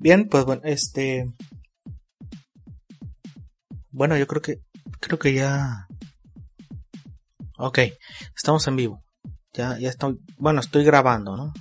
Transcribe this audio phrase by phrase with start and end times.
[0.00, 1.30] Bien, pues bueno, este.
[3.90, 4.60] Bueno, yo creo que.
[4.98, 5.86] Creo que ya.
[7.58, 7.80] Ok,
[8.34, 9.04] estamos en vivo.
[9.52, 10.18] Ya, ya estoy.
[10.38, 11.52] Bueno, estoy grabando, ¿no?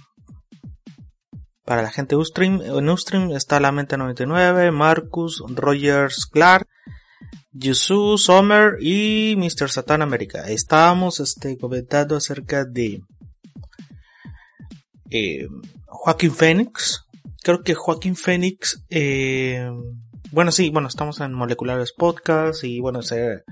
[1.65, 6.67] Para la gente Ustream, en Ustream está la mente 99, Marcus, Rogers Clark,
[7.51, 9.69] Yusu, Sommer y Mr.
[9.69, 10.49] Satan América.
[10.49, 13.03] Estábamos este, comentando acerca de
[15.11, 15.47] eh,
[15.85, 17.05] Joaquín Phoenix.
[17.49, 19.67] Creo que Joaquín Phoenix, eh,
[20.31, 23.43] bueno, sí, bueno, estamos en Moleculares Podcast y bueno, se,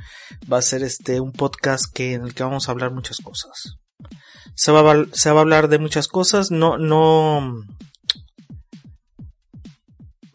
[0.53, 3.79] va a ser este un podcast que, en el que vamos a hablar muchas cosas.
[4.53, 7.55] Se va, a, se va a hablar de muchas cosas, no, no,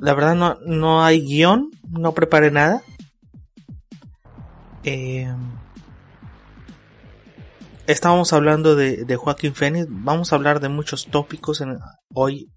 [0.01, 2.83] la verdad no, no hay guion, no preparé nada.
[4.83, 5.33] Eh,
[7.87, 11.79] estábamos hablando de, de Joaquín Phoenix, vamos a hablar de muchos tópicos en,
[12.13, 12.51] hoy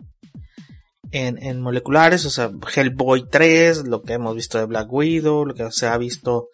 [1.15, 5.53] en, en, moleculares, o sea, Hellboy 3, lo que hemos visto de Black Widow, lo
[5.53, 6.49] que se ha visto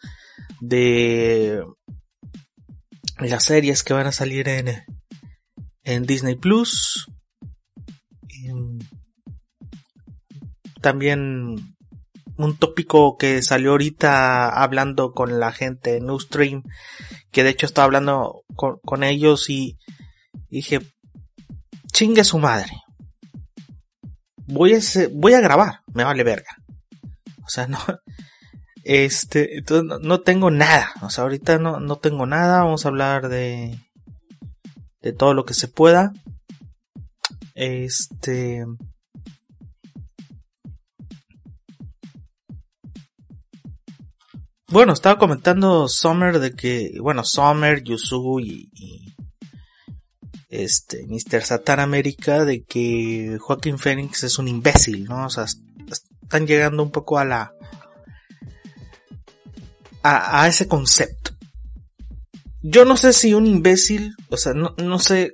[0.60, 1.64] de
[3.18, 4.84] las series que van a salir en,
[5.84, 7.08] en Disney Plus.
[10.80, 11.76] También
[12.38, 16.62] un tópico que salió ahorita hablando con la gente en Ustream,
[17.32, 19.80] que de hecho estaba hablando con, con ellos y
[20.50, 20.82] dije,
[21.92, 22.81] chingue su madre.
[24.52, 24.80] Voy a,
[25.14, 26.56] voy a grabar, me vale verga.
[27.44, 27.80] O sea, no,
[28.84, 30.92] este, entonces no, tengo nada.
[31.02, 32.64] O sea, ahorita no, no tengo nada.
[32.64, 33.80] Vamos a hablar de,
[35.02, 36.14] de todo lo que se pueda.
[37.56, 38.66] Este,
[44.68, 48.70] Bueno, estaba comentando Summer de que, bueno, Summer, Yusu y
[50.52, 51.42] este, Mr.
[51.44, 55.26] Satan América de que Joaquín Phoenix es un imbécil, ¿no?
[55.26, 55.46] O sea,
[56.22, 57.54] están llegando un poco a la,
[60.04, 61.32] a, a ese concepto.
[62.62, 65.34] Yo no sé si un imbécil, o sea, no, no sé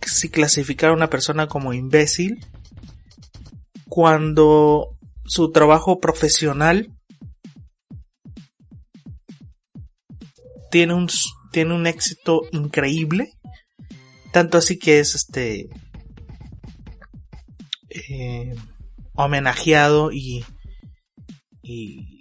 [0.00, 2.46] si clasificar a una persona como imbécil
[3.88, 6.90] cuando su trabajo profesional
[10.70, 11.08] tiene un,
[11.52, 13.32] tiene un éxito increíble.
[14.34, 15.68] Tanto así que es este.
[17.88, 18.56] Eh,
[19.12, 20.44] homenajeado y.
[21.62, 22.18] Y.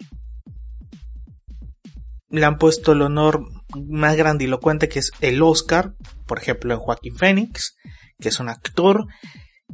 [2.30, 5.96] Le han puesto el honor más grandilocuente que es el Oscar.
[6.28, 7.78] Por ejemplo, en Joaquín Phoenix.
[8.20, 9.08] Que es un actor.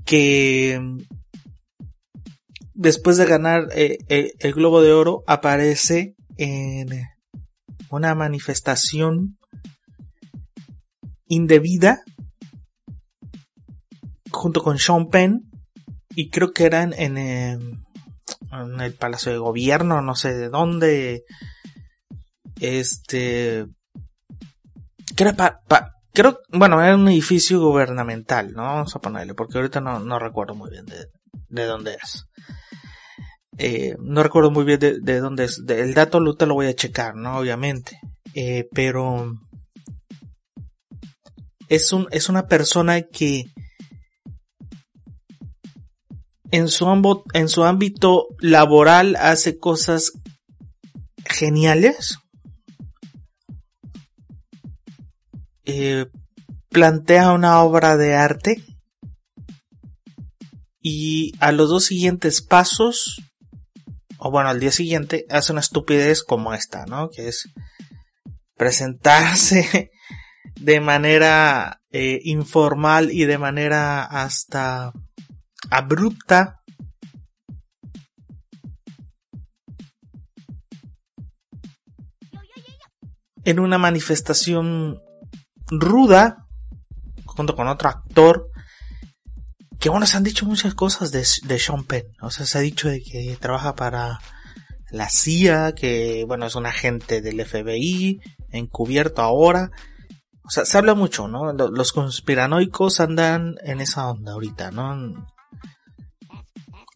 [0.06, 0.80] Que.
[2.74, 5.26] Después de ganar eh, el, el Globo de Oro.
[5.28, 6.88] Aparece en
[7.90, 9.38] una manifestación
[11.28, 12.06] indebida
[14.32, 15.50] junto con Sean Penn
[16.10, 17.84] y creo que eran en, en,
[18.82, 21.24] el Palacio de Gobierno, no sé de dónde.
[22.60, 23.66] Este.
[25.16, 28.64] Que era pa, pa, creo, bueno, era un edificio gubernamental, ¿no?
[28.64, 31.08] Vamos a ponerle, porque ahorita no, no recuerdo muy bien de,
[31.50, 32.26] de dónde es.
[33.58, 35.62] Eh, no recuerdo muy bien de, de dónde es.
[35.68, 37.38] El dato luta lo voy a checar, ¿no?
[37.38, 38.00] Obviamente.
[38.34, 39.34] Eh, pero
[41.68, 43.46] es, un, es una persona que
[46.52, 50.14] en su, en su ámbito laboral hace cosas
[51.26, 52.18] geniales.
[55.66, 56.08] Eh,
[56.70, 58.64] plantea una obra de arte
[60.82, 63.22] y a los dos siguientes pasos
[64.20, 67.10] o bueno, al día siguiente hace una estupidez como esta, ¿no?
[67.10, 67.50] Que es
[68.58, 69.92] presentarse
[70.56, 74.92] de manera eh, informal y de manera hasta
[75.70, 76.62] abrupta
[83.44, 85.00] en una manifestación
[85.68, 86.48] ruda
[87.26, 88.50] junto con otro actor
[89.80, 92.06] que bueno, se han dicho muchas cosas de, de Sean Penn.
[92.22, 94.20] O sea, se ha dicho de que trabaja para
[94.92, 98.20] la CIA, que bueno, es un agente del FBI,
[98.52, 99.72] encubierto ahora.
[100.44, 101.54] O sea, se habla mucho, ¿no?
[101.54, 105.28] Los conspiranoicos andan en esa onda ahorita, ¿no?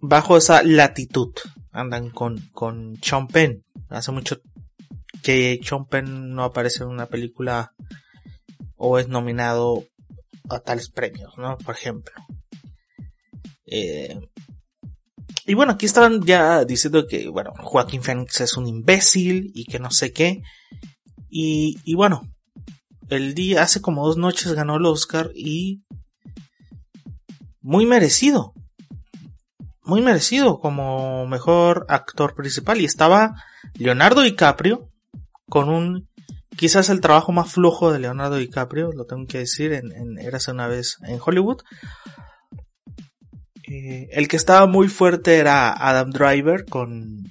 [0.05, 1.33] Bajo esa latitud
[1.71, 3.63] andan con, con Sean Penn.
[3.87, 4.41] Hace mucho
[5.21, 7.73] que Sean Penn no aparece en una película
[8.75, 9.85] o es nominado
[10.49, 11.57] a tales premios, ¿no?
[11.57, 12.13] Por ejemplo.
[13.65, 14.19] Eh,
[15.45, 19.79] y bueno, aquí estaban ya diciendo que, bueno, Joaquín Phoenix es un imbécil y que
[19.79, 20.41] no sé qué.
[21.29, 22.29] Y, y bueno,
[23.07, 25.81] el día, hace como dos noches ganó el Oscar y
[27.61, 28.53] muy merecido.
[29.83, 33.35] Muy merecido como mejor actor principal y estaba
[33.75, 34.89] Leonardo DiCaprio
[35.49, 36.07] con un
[36.55, 40.17] quizás el trabajo más flojo de Leonardo DiCaprio, lo tengo que decir, en, en
[40.51, 41.61] una vez en Hollywood.
[43.67, 47.23] Eh, el que estaba muy fuerte era Adam Driver con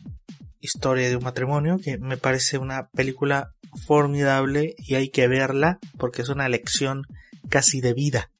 [0.60, 3.52] Historia de un matrimonio, que me parece una película
[3.86, 7.02] formidable y hay que verla porque es una lección
[7.48, 8.30] casi de vida.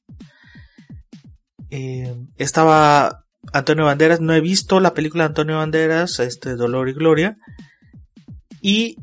[1.69, 6.93] Eh, estaba Antonio Banderas, no he visto la película de Antonio Banderas, este Dolor y
[6.93, 7.37] Gloria.
[8.61, 8.97] Y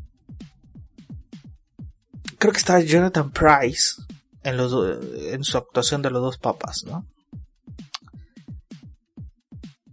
[2.38, 3.96] creo que estaba Jonathan Price
[4.42, 4.72] en, los,
[5.14, 7.06] en su actuación de los dos papas, ¿no?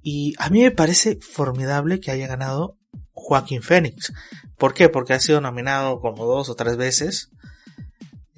[0.02, 2.78] Y a mí me parece formidable que haya ganado
[3.12, 4.14] Joaquín Phoenix.
[4.58, 4.88] ¿Por qué?
[4.88, 7.30] Porque ha sido nominado como dos o tres veces.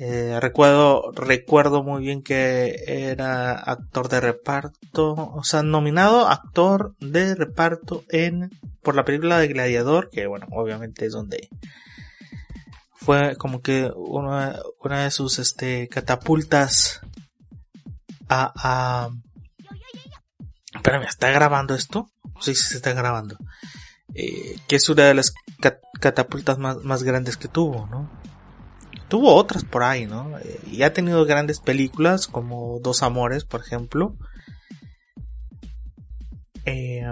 [0.01, 7.35] Eh, recuerdo, recuerdo muy bien que era actor de reparto, o sea, nominado actor de
[7.35, 8.49] reparto en,
[8.81, 11.49] por la película de Gladiador, que bueno, obviamente es donde
[12.93, 17.01] fue como que una, una de sus, este, catapultas
[18.29, 19.09] a, a,
[20.75, 22.09] espérame, ¿está grabando esto?
[22.39, 23.35] Sí, sí se está grabando.
[24.13, 25.33] Eh, que es una de las
[25.99, 28.09] catapultas más, más, grandes que tuvo, ¿no?
[29.09, 30.37] Tuvo otras por ahí, ¿no?
[30.39, 34.15] Eh, y ha tenido grandes películas como Dos Amores, por ejemplo.
[36.65, 37.03] Eh,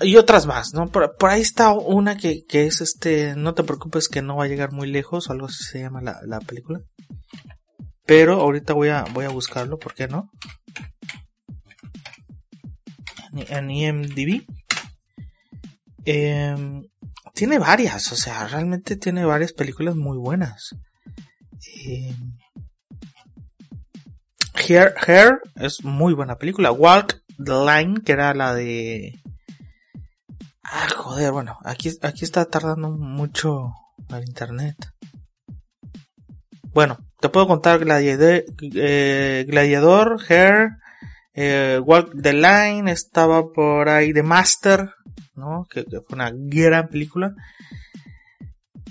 [0.00, 0.88] y otras más, ¿no?
[0.88, 4.48] Por, ahí está una que, que, es este, no te preocupes que no va a
[4.48, 6.80] llegar muy lejos, algo así se llama la, la película.
[8.06, 10.30] Pero ahorita voy a, voy a buscarlo, ¿por qué no?
[13.32, 14.44] En IMDb.
[16.06, 16.56] Eh,
[17.34, 20.74] tiene varias, o sea, realmente tiene varias películas muy buenas.
[21.84, 22.14] Eh,
[25.06, 26.70] Hair, es muy buena película.
[26.72, 29.20] Walk the Line, que era la de...
[30.62, 33.74] Ah, joder, bueno, aquí, aquí está tardando mucho
[34.08, 34.76] el internet.
[36.72, 39.44] Bueno, te puedo contar Gladiador, eh,
[40.28, 40.70] Hair,
[41.34, 44.90] eh, Walk the Line, estaba por ahí The Master,
[45.36, 45.66] ¿no?
[45.70, 47.34] Que, fue una gran película.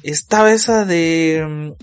[0.01, 1.45] Estaba esa de...
[1.47, 1.73] Mm,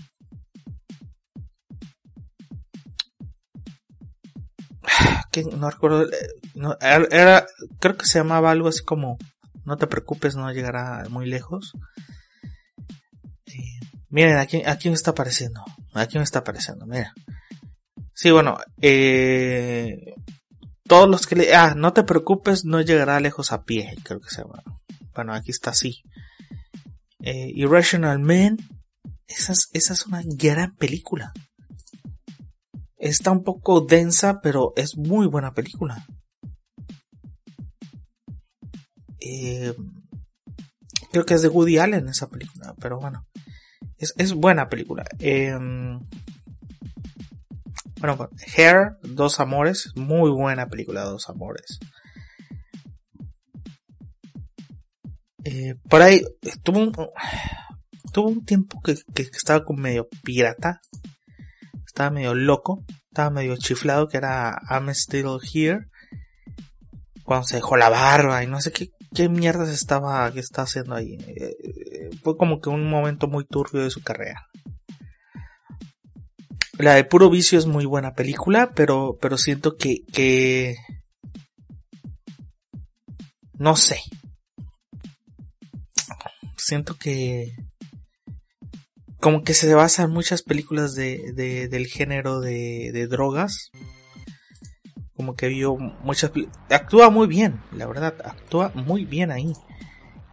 [5.58, 6.04] no recuerdo.
[6.04, 7.46] Eh, era,
[7.78, 9.18] creo que se llamaba algo así como
[9.64, 11.72] No te preocupes, no llegará muy lejos.
[14.08, 15.64] Miren, aquí, aquí me está apareciendo.
[15.94, 17.14] Aquí me está apareciendo, mira.
[18.12, 20.14] Sí, bueno, eh,
[20.90, 21.54] todos los que le...
[21.54, 24.60] Ah, no te preocupes, no llegará lejos a pie, creo que se llama.
[25.14, 26.02] Bueno, aquí está así.
[27.20, 28.56] Eh, Irrational Man.
[29.28, 31.32] Esa es, esa es una gran película.
[32.96, 36.04] Está un poco densa, pero es muy buena película.
[39.20, 39.72] Eh,
[41.12, 43.28] creo que es de Woody Allen esa película, pero bueno.
[43.96, 45.04] Es, es buena película.
[45.20, 45.56] Eh,
[48.00, 51.78] bueno, Hair, Dos Amores, muy buena película, Dos Amores.
[55.44, 56.22] Eh, por ahí
[56.62, 56.92] tuvo un,
[58.12, 60.80] tuvo un tiempo que, estaba como medio pirata,
[61.86, 65.86] estaba medio loco, estaba medio chiflado, que era I'm Still Here,
[67.24, 70.94] cuando se dejó la barba y no sé qué, qué mierdas estaba, que está haciendo
[70.94, 71.16] ahí.
[71.26, 74.46] Eh, fue como que un momento muy turbio de su carrera.
[76.80, 80.76] La de Puro Vicio es muy buena película, pero, pero siento que, que...
[83.54, 84.00] No sé.
[86.56, 87.52] Siento que...
[89.18, 93.70] Como que se basa en muchas películas de, de del género de, de drogas.
[95.14, 96.32] Como que vio muchas...
[96.70, 98.14] Actúa muy bien, la verdad.
[98.24, 99.52] Actúa muy bien ahí.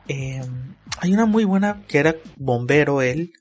[0.08, 0.42] Eh,
[1.00, 3.34] hay una muy buena que era bombero él,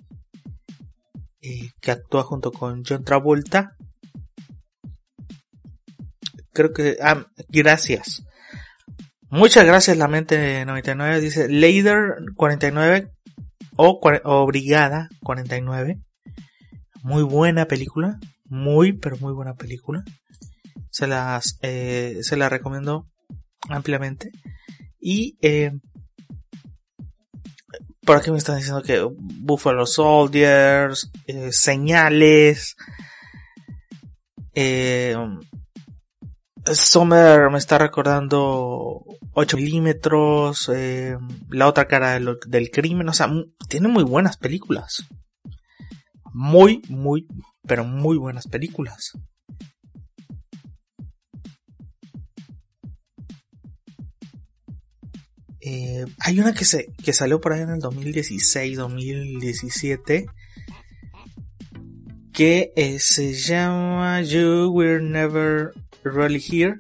[1.81, 3.77] que actúa junto con John Travolta.
[6.53, 6.97] Creo que...
[7.03, 8.25] Ah, gracias.
[9.29, 11.21] Muchas gracias, la mente 99.
[11.21, 13.11] Dice Lader 49
[13.77, 16.01] o, o Brigada 49.
[17.03, 18.19] Muy buena película.
[18.45, 20.05] Muy, pero muy buena película.
[20.91, 23.07] Se las, eh, se la recomiendo
[23.69, 24.31] ampliamente.
[25.01, 25.73] Y eh,
[28.07, 32.77] por aquí me están diciendo que Buffalo Soldiers, eh, señales.
[34.55, 35.15] Eh,
[36.73, 41.17] Summer me está recordando 8 milímetros, eh,
[41.51, 43.31] la otra cara del, del, crimen, o sea,
[43.69, 45.07] tiene muy buenas películas.
[46.33, 47.27] Muy, muy,
[47.67, 49.13] pero muy buenas películas.
[55.69, 60.27] Eh, hay una que se que salió por ahí en el 2016, 2017
[62.33, 65.73] que eh, se llama You Were Never
[66.05, 66.77] Really Here.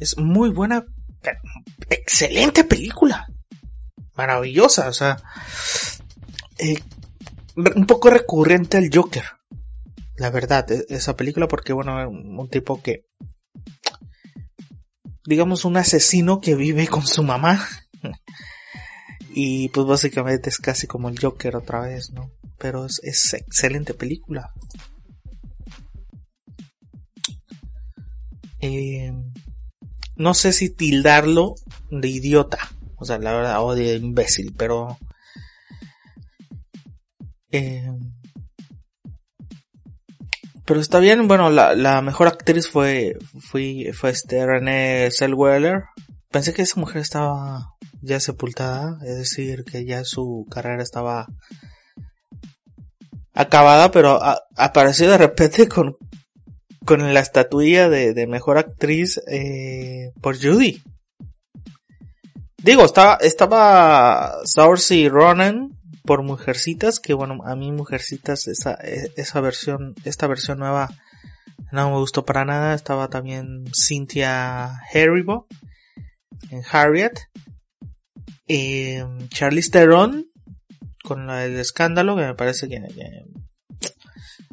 [0.00, 0.84] Es muy buena,
[1.88, 3.28] excelente película,
[4.16, 5.16] maravillosa, o sea,
[6.58, 6.80] eh,
[7.54, 9.24] un poco recurrente al Joker,
[10.16, 13.04] la verdad, e, esa película porque bueno, un tipo que
[15.24, 17.64] digamos, un asesino que vive con su mamá.
[19.34, 22.30] y pues básicamente es casi como el Joker otra vez, ¿no?
[22.58, 24.52] Pero es, es excelente película.
[28.60, 29.12] Eh,
[30.16, 31.54] no sé si tildarlo
[31.90, 32.58] de idiota,
[32.96, 34.98] o sea, la verdad, o de imbécil, pero...
[37.50, 37.90] Eh,
[40.64, 45.84] pero está bien, bueno, la, la mejor actriz fue, fue, fue este René Zellweger.
[46.30, 47.73] Pensé que esa mujer estaba
[48.04, 51.26] ya sepultada, es decir, que ya su carrera estaba
[53.32, 54.20] acabada, pero
[54.56, 55.96] apareció de repente con,
[56.84, 60.82] con la estatuilla de, mejor actriz eh, por Judy.
[62.58, 69.40] Digo, estaba, estaba Saoirse Ronan por Mujercitas, que bueno, a mí Mujercitas, esa, e, esa
[69.40, 70.88] versión, esta versión nueva
[71.72, 72.74] no me gustó para nada.
[72.74, 75.46] Estaba también Cynthia Heribo
[76.50, 77.18] en Harriet.
[78.48, 80.26] Eh, Charlize Theron
[81.02, 82.80] con el escándalo, que me parece que,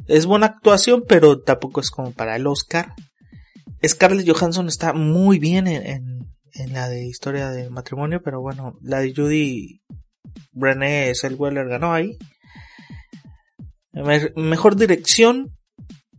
[0.08, 2.94] es buena actuación, pero tampoco es como para el Oscar.
[3.86, 9.00] Scarlett Johansson está muy bien en, en la de historia del matrimonio, pero bueno, la
[9.00, 9.82] de Judy
[10.54, 12.18] René Zellweger ganó ahí.
[14.36, 15.52] Mejor dirección,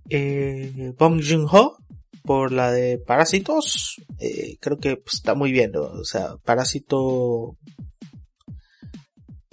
[0.08, 1.76] eh, Bong Joon-ho
[2.22, 3.96] por la de Parásitos.
[4.18, 7.56] Eh, creo que pues, está muy bien, o sea, Parásito...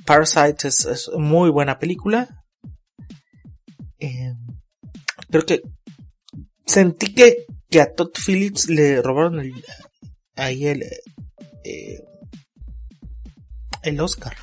[0.06, 2.44] Parasite es, muy buena película.
[4.00, 4.34] Eh,
[5.30, 5.62] creo que
[6.66, 9.54] sentí que, que a Todd Phillips le robaron el,
[10.36, 10.84] ahí el,
[11.64, 12.02] eh,
[13.84, 14.36] el Oscar.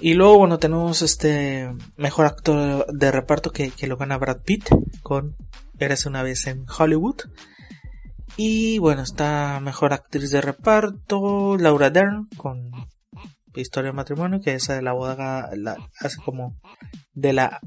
[0.00, 4.68] Y luego, bueno, tenemos este mejor actor de reparto que, lo gana Brad Pitt
[5.02, 5.36] con
[5.78, 7.22] Eres una vez en Hollywood.
[8.36, 12.70] Y bueno, está mejor actriz de reparto Laura Dern con
[13.54, 16.56] Historia de matrimonio, que esa de la abogada, la, hace como
[17.12, 17.60] de la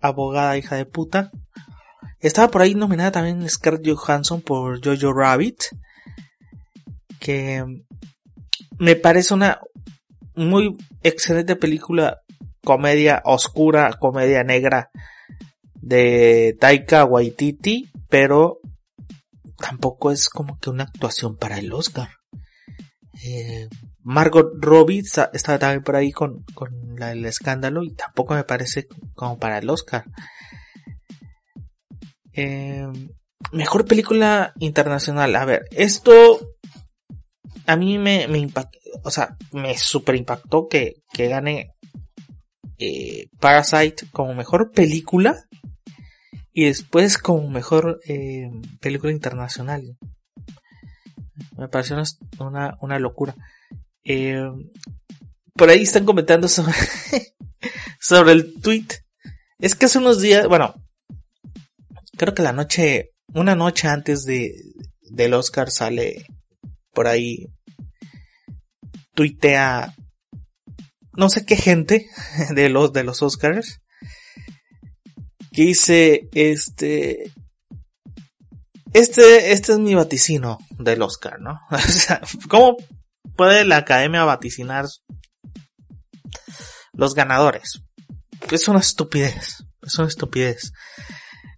[0.00, 1.30] abogada hija de puta.
[2.18, 5.62] Estaba por ahí nominada también Scarlett Johansson por Jojo Rabbit,
[7.18, 7.64] que
[8.78, 9.60] me parece una
[10.46, 12.20] muy excelente película,
[12.64, 14.90] comedia oscura, comedia negra
[15.74, 18.60] de Taika Waititi, pero
[19.56, 22.08] tampoco es como que una actuación para el Oscar.
[23.22, 23.68] Eh,
[24.02, 29.38] Margot Robbie estaba también por ahí con, con el escándalo y tampoco me parece como
[29.38, 30.04] para el Oscar.
[32.32, 32.86] Eh,
[33.52, 35.36] mejor película internacional.
[35.36, 36.40] A ver, esto
[37.66, 38.38] a mí me, me
[39.02, 41.74] o sea, me super impactó que, que gane
[42.78, 45.46] eh, Parasite como mejor película
[46.52, 49.96] y después como mejor eh, película internacional.
[51.56, 51.96] Me pareció
[52.38, 53.34] una, una locura.
[54.04, 54.50] Eh,
[55.54, 56.74] por ahí están comentando sobre,
[58.00, 58.86] sobre el tweet.
[59.58, 60.74] Es que hace unos días, bueno,
[62.16, 64.54] creo que la noche, una noche antes de,
[65.02, 66.24] del Oscar sale
[66.92, 67.46] por ahí
[69.20, 69.94] tuitea
[71.12, 72.08] no sé qué gente
[72.54, 73.82] de los de los Oscars
[75.52, 77.30] que dice este
[78.94, 81.60] este este es mi vaticino del Oscar, ¿no?
[81.70, 82.78] O sea, ¿cómo
[83.36, 84.86] puede la academia vaticinar
[86.94, 87.82] los ganadores?
[88.50, 90.72] Es una estupidez, es una estupidez.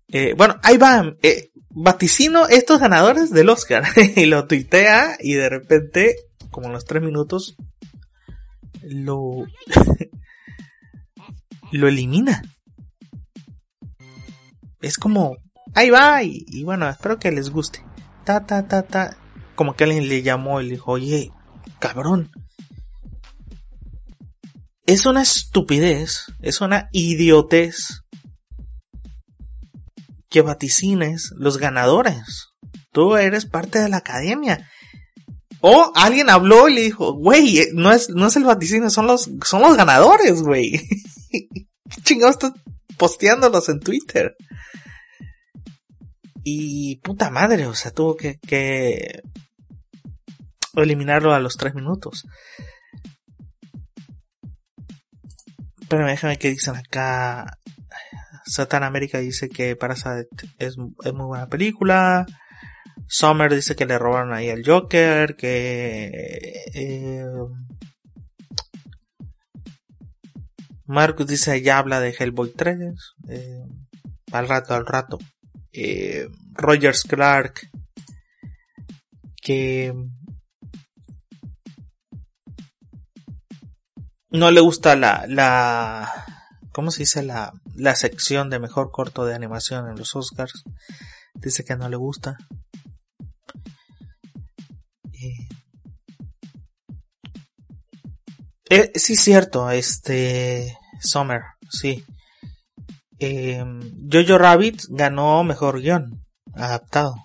[0.09, 3.85] Eh, bueno, ahí va, eh, vaticino estos ganadores del Oscar
[4.17, 6.17] y lo tuitea y de repente
[6.53, 7.57] como en los tres minutos,
[8.83, 9.45] lo,
[11.73, 12.43] lo elimina.
[14.81, 15.37] Es como,
[15.75, 17.85] ahí va, y, bueno, espero que les guste.
[18.25, 19.17] Ta, ta, ta, ta.
[19.57, 21.33] Como que alguien le llamó y le dijo, oye,
[21.81, 22.31] cabrón.
[24.85, 28.03] Es una estupidez, es una idiotez
[30.29, 32.49] que vaticines los ganadores.
[32.91, 34.69] Tú eres parte de la academia.
[35.65, 39.07] O alguien habló y le dijo, güey, eh, no es, no es el vaticino, son
[39.07, 40.73] los, son los ganadores, güey.
[41.31, 42.37] ¿Qué chingados
[42.97, 44.37] posteándolos en Twitter?
[46.43, 49.23] Y puta madre, o sea, tuvo que, que
[50.75, 52.25] eliminarlo a los tres minutos.
[55.89, 57.59] Pero déjame que dicen acá.
[58.45, 60.27] Satan América dice que Parasite
[60.59, 62.27] es, es muy buena película.
[63.09, 66.11] Summer dice que le robaron ahí al Joker, que...
[66.75, 67.25] Eh,
[70.87, 72.95] Marcus dice, ya habla de Hellboy 3.
[73.29, 73.63] Eh,
[74.33, 75.19] al rato, al rato.
[75.73, 77.71] Eh, Rogers Clark.
[79.41, 79.95] Que...
[84.31, 86.11] No le gusta la, la,
[86.73, 87.23] ¿cómo se dice?
[87.23, 90.65] La, la sección de mejor corto de animación en los Oscars.
[91.35, 92.39] Dice que no le gusta.
[98.75, 100.79] Eh, sí, cierto, este.
[100.99, 102.07] Summer, sí.
[103.19, 103.63] Eh,
[104.11, 106.25] Jojo Rabbit ganó mejor guion
[106.55, 107.17] adaptado.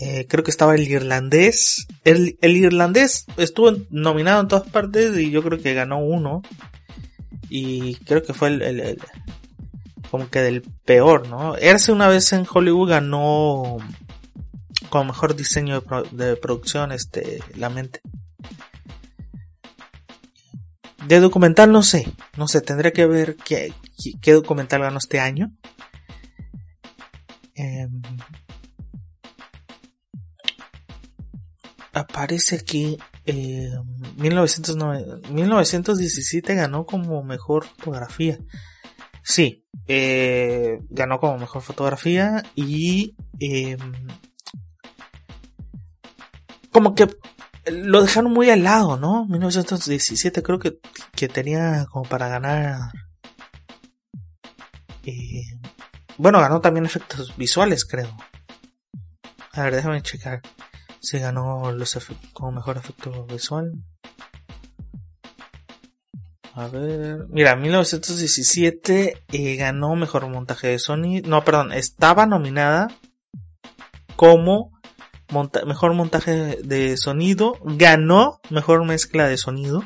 [0.00, 1.86] Eh, creo que estaba el irlandés.
[2.02, 6.42] El, irlandés estuvo nominado en todas partes y yo creo que ganó uno.
[7.48, 8.98] Y creo que fue el,
[10.10, 11.56] como que del peor, ¿no?
[11.58, 13.76] Erse una vez en Hollywood ganó
[14.88, 18.00] como mejor diseño de, de producción, este, la mente.
[21.06, 22.06] De documental no sé,
[22.36, 23.72] no sé, tendría que ver qué,
[24.20, 25.52] qué, documental ganó este año.
[27.54, 28.02] Em,
[31.92, 33.70] aparece aquí eh,
[34.16, 38.38] 1917 ganó como mejor fotografía.
[39.22, 43.78] Sí, eh, ganó como mejor fotografía y eh,
[46.70, 47.08] como que
[47.66, 49.26] lo dejaron muy al lado, ¿no?
[49.26, 50.78] 1917 creo que,
[51.14, 52.92] que tenía como para ganar...
[55.04, 55.44] Eh,
[56.16, 58.16] bueno, ganó también efectos visuales, creo.
[59.52, 60.40] A ver, déjame checar
[61.00, 61.98] si ganó los
[62.32, 63.72] como mejor efecto visual.
[66.54, 71.20] A ver, mira, 1917 eh, ganó mejor montaje de Sony.
[71.24, 72.88] No, perdón, estaba nominada
[74.16, 74.73] como
[75.66, 79.84] mejor montaje de sonido, ganó mejor mezcla de sonido,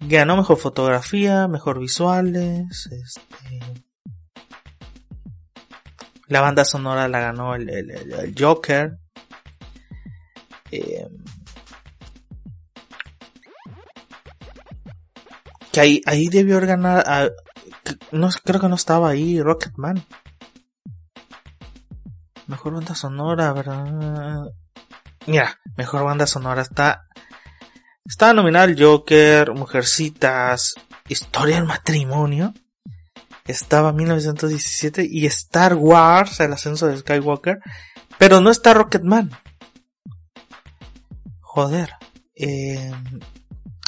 [0.00, 3.60] ganó mejor fotografía, mejor visuales, este,
[6.28, 8.98] la banda sonora la ganó el, Joker.
[10.70, 11.06] Eh,
[15.72, 17.32] que ahí, ahí debió ganar,
[18.10, 20.04] no, creo que no estaba ahí Rocketman.
[22.46, 24.52] Mejor banda sonora, ¿verdad?
[25.26, 27.06] Mira, mejor banda sonora está.
[28.04, 30.74] Estaba nominado el Joker, Mujercitas,
[31.08, 32.54] Historia del Matrimonio.
[33.46, 37.58] Estaba 1917 y Star Wars, el ascenso de Skywalker.
[38.18, 39.30] Pero no está Rocketman.
[41.40, 41.90] Joder.
[42.36, 42.92] Eh,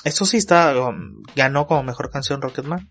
[0.05, 0.75] eso sí está.
[0.79, 2.88] Um, ganó como mejor canción Rocketman.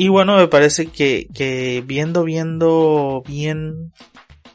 [0.00, 3.92] Y bueno, me parece que, que viendo, viendo bien,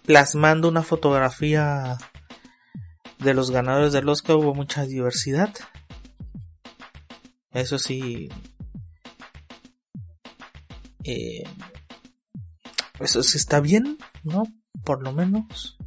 [0.03, 1.99] plasmando una fotografía
[3.19, 5.53] de los ganadores del Oscar hubo mucha diversidad.
[7.51, 8.27] Eso sí.
[11.03, 11.43] Eh,
[12.99, 14.45] eso sí está bien, ¿no?
[14.83, 15.77] Por lo menos.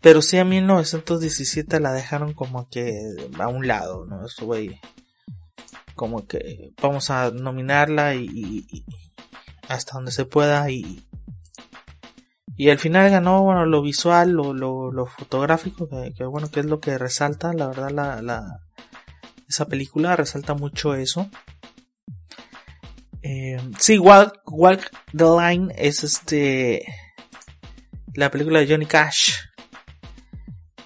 [0.00, 2.96] Pero sí a 1917 la dejaron como que
[3.40, 4.24] a un lado, ¿no?
[4.24, 4.46] Eso
[5.98, 8.66] como que vamos a nominarla y,
[9.68, 11.04] hasta donde se pueda y
[12.56, 16.80] y al final ganó bueno lo visual lo, lo, fotográfico que, bueno que es lo
[16.80, 18.60] que resalta la verdad la, la
[19.48, 21.30] esa película resalta mucho eso.
[23.22, 26.84] Eh, sí Walk, Walk the Line es este
[28.14, 29.32] la película de Johnny Cash.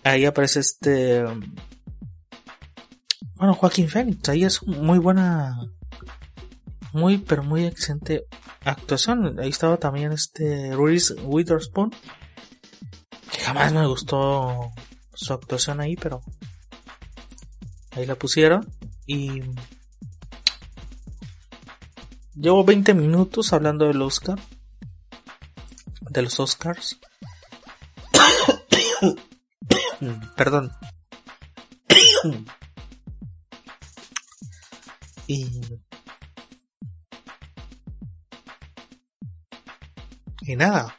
[0.04, 1.24] Ahí aparece este
[3.42, 5.58] bueno, Joaquín Phoenix, ahí es muy buena,
[6.92, 8.24] muy, pero muy excelente
[8.64, 9.40] actuación.
[9.40, 11.90] Ahí estaba también este Reese Witherspoon,
[13.32, 14.70] que jamás me gustó
[15.12, 16.22] su actuación ahí, pero
[17.96, 18.64] ahí la pusieron.
[19.08, 19.42] Y
[22.36, 24.38] llevo 20 minutos hablando del Oscar,
[26.10, 27.00] de los Oscars.
[30.36, 30.70] Perdón.
[35.32, 35.48] Y,
[40.42, 40.98] y nada,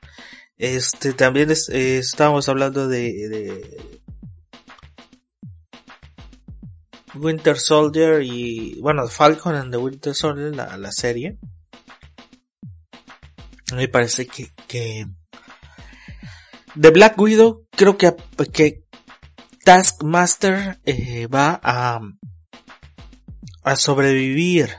[0.57, 4.01] este también es, eh, estábamos hablando de, de
[7.13, 11.37] Winter Soldier y bueno Falcon and the Winter Soldier la, la serie.
[13.75, 15.05] Me parece que, que
[16.73, 18.15] de Black Widow, creo que,
[18.51, 18.83] que
[19.63, 21.99] Taskmaster eh, va a,
[23.63, 24.75] a sobrevivir.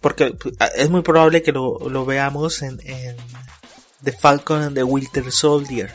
[0.00, 3.16] Porque pues, es muy probable que lo, lo veamos en, en
[4.02, 5.94] The Falcon and the Winter Soldier.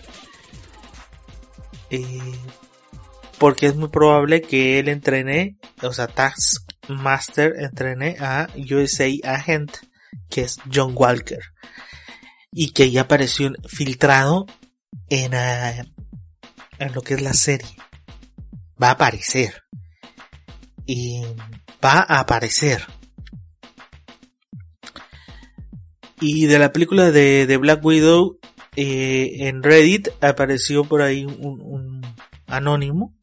[1.89, 2.35] Eh,
[3.37, 9.71] porque es muy probable que él entrene, o sea, Taskmaster entrene a USA Agent,
[10.29, 11.41] que es John Walker.
[12.51, 14.45] Y que ya apareció filtrado
[15.09, 15.91] en, eh,
[16.79, 17.75] en lo que es la serie.
[18.81, 19.63] Va a aparecer.
[20.85, 21.23] Y
[21.83, 22.85] va a aparecer.
[26.19, 28.39] Y de la película de, Black Widow,
[28.75, 32.01] eh, en Reddit apareció por ahí un,
[32.47, 33.13] anónimo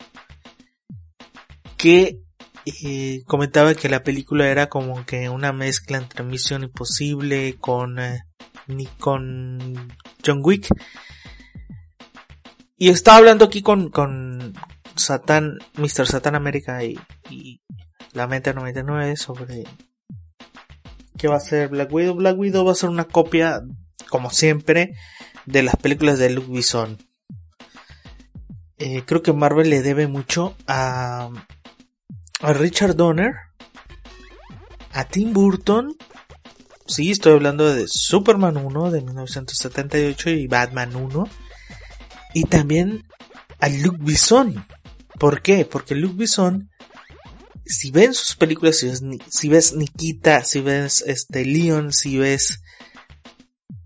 [1.77, 2.21] que
[2.67, 8.21] eh, comentaba que la película era como que una mezcla entre Misión Imposible con, eh,
[8.99, 9.95] con
[10.25, 10.69] John Wick.
[12.77, 14.53] Y estaba hablando aquí con, con
[14.95, 16.07] Satan, Mr.
[16.07, 16.99] Satan América y,
[17.31, 17.61] y
[18.13, 19.65] la Mente 99 sobre
[21.21, 22.15] que va a ser Black Widow.
[22.15, 23.61] Black Widow va a ser una copia,
[24.09, 24.95] como siempre,
[25.45, 26.97] de las películas de Luke Besson.
[28.79, 31.29] Eh, creo que Marvel le debe mucho a,
[32.41, 33.35] a Richard Donner,
[34.93, 35.95] a Tim Burton.
[36.87, 41.29] Sí, estoy hablando de Superman 1 de 1978 y Batman 1.
[42.33, 43.07] Y también
[43.61, 44.67] a Luke Besson.
[45.19, 45.67] ¿Por qué?
[45.67, 46.70] Porque Luke Besson
[47.65, 48.85] si ven sus películas,
[49.29, 52.63] si ves, Nikita, si ves este Leon, si ves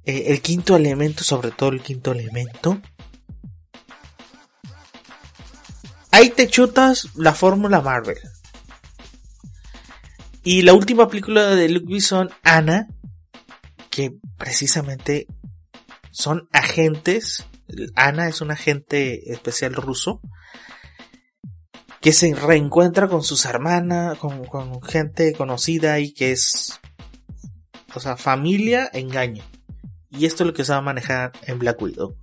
[0.05, 2.81] eh, el quinto elemento, sobre todo el quinto elemento,
[6.11, 8.19] ahí te chutas la fórmula Marvel.
[10.43, 12.87] Y la última película de Luke Besson, Ana,
[13.91, 15.27] que precisamente
[16.11, 17.47] son agentes.
[17.95, 20.21] Ana es un agente especial ruso
[22.05, 26.79] que se reencuentra con sus hermanas, con, gente conocida y que es,
[27.95, 29.43] o sea, familia, engaño.
[30.11, 32.15] Y esto es lo que se va a manejar en Black Widow.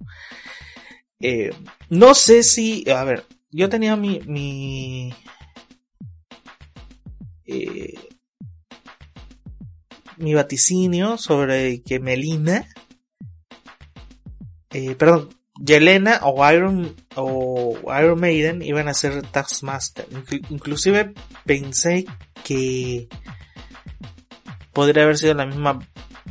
[1.19, 1.49] Eh,
[1.89, 5.15] no sé si, a ver, yo tenía mi, mi,
[7.47, 7.97] eh,
[10.17, 12.67] mi vaticinio sobre que Melina,
[14.69, 20.07] eh, perdón, Yelena o Iron, o Iron Maiden iban a ser Taskmaster.
[20.49, 21.13] Inclusive
[21.45, 22.05] pensé
[22.43, 23.07] que
[24.73, 25.79] podría haber sido la misma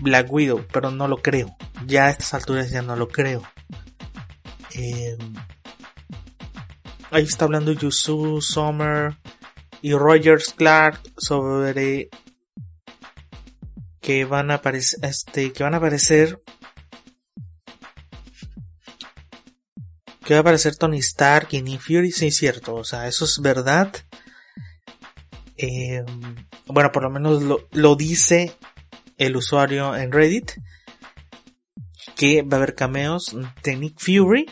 [0.01, 1.57] Black Widow, pero no lo creo.
[1.87, 3.43] Ya a estas alturas ya no lo creo.
[4.75, 5.35] Em,
[7.11, 9.17] ahí está hablando Yusu, Summer
[9.83, 12.09] y Rogers Clark sobre
[14.01, 16.41] que van a aparecer, este, que van a aparecer
[20.31, 23.25] que va a aparecer Tony Stark y Nick Fury, sí es cierto, o sea, eso
[23.25, 23.93] es verdad.
[25.57, 26.05] Eh,
[26.67, 28.53] bueno, por lo menos lo, dice
[29.19, 30.53] el usuario en Reddit,
[32.15, 34.49] que va a haber cameos de Nick Fury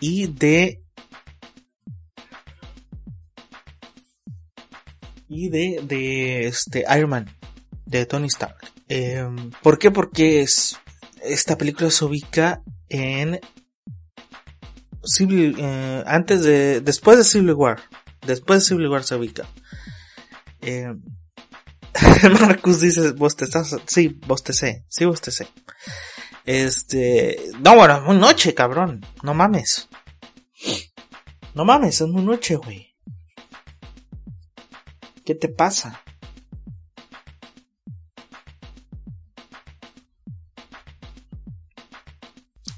[0.00, 0.82] y de
[5.28, 7.36] y de, de este Iron Man
[7.84, 8.72] de Tony Stark.
[8.88, 9.28] Eh,
[9.62, 9.90] ¿Por qué?
[9.90, 10.78] Porque es,
[11.22, 13.40] esta película se ubica en
[15.02, 17.80] Civil, eh, antes de, después de Civil War,
[18.26, 19.48] después de Civil War se ubica.
[20.60, 20.92] Eh,
[22.40, 25.48] Marcus dice, vos te estás, sí, vos te sé, sí, vos te sé.
[26.44, 29.88] Este, no, bueno, muy noche, cabrón, no mames.
[31.54, 32.94] No mames, es muy noche, güey.
[35.24, 36.02] ¿Qué te pasa?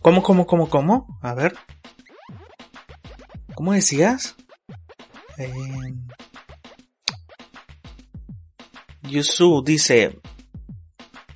[0.03, 1.19] ¿Cómo, cómo, cómo, cómo?
[1.23, 1.55] A ver.
[3.55, 4.35] ¿Cómo decías?
[5.39, 5.95] Eh...
[9.03, 10.21] Yusu dice,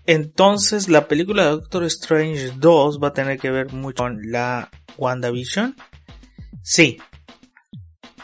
[0.07, 4.71] entonces la película de Doctor Strange 2 va a tener que ver mucho con la
[4.97, 5.77] WandaVision.
[6.63, 6.99] Sí.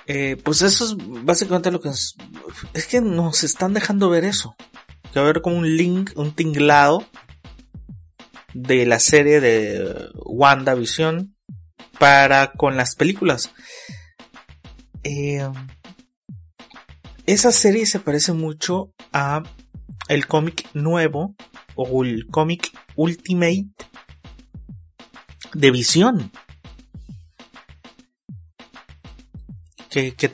[0.06, 2.16] Eh, pues eso es básicamente lo que es,
[2.72, 4.56] es que nos están dejando ver eso.
[5.12, 7.04] Que va a haber como un link, un tinglado
[8.54, 11.34] de la serie de WandaVision
[11.98, 13.50] para con las películas.
[15.04, 15.48] Eh,
[17.26, 19.42] esa serie se parece mucho a
[20.08, 21.34] el cómic nuevo
[21.74, 23.66] o el cómic Ultimate
[25.54, 26.32] de Visión.
[29.88, 30.28] Que, que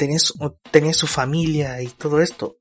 [0.95, 2.59] su familia y todo esto.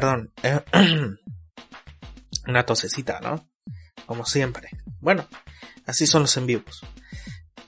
[0.00, 0.32] Perdón.
[2.46, 3.46] una tosecita, ¿no?
[4.06, 4.70] Como siempre.
[4.98, 5.26] Bueno,
[5.86, 6.80] así son los en vivos.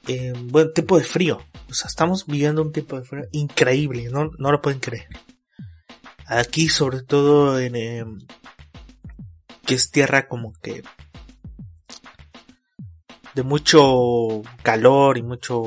[0.09, 1.43] Eh, buen tiempo de frío.
[1.69, 5.09] O sea, estamos viviendo un tiempo de frío increíble, no, no lo pueden creer.
[6.27, 8.19] Aquí, sobre todo en, em,
[9.67, 10.83] que es tierra como que
[13.35, 15.63] de mucho calor y mucho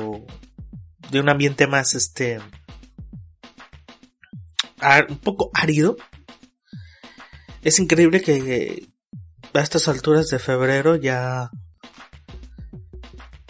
[1.10, 2.40] de un ambiente más este
[5.08, 5.96] un poco árido
[7.66, 8.88] es increíble que
[9.52, 11.50] a estas alturas de febrero ya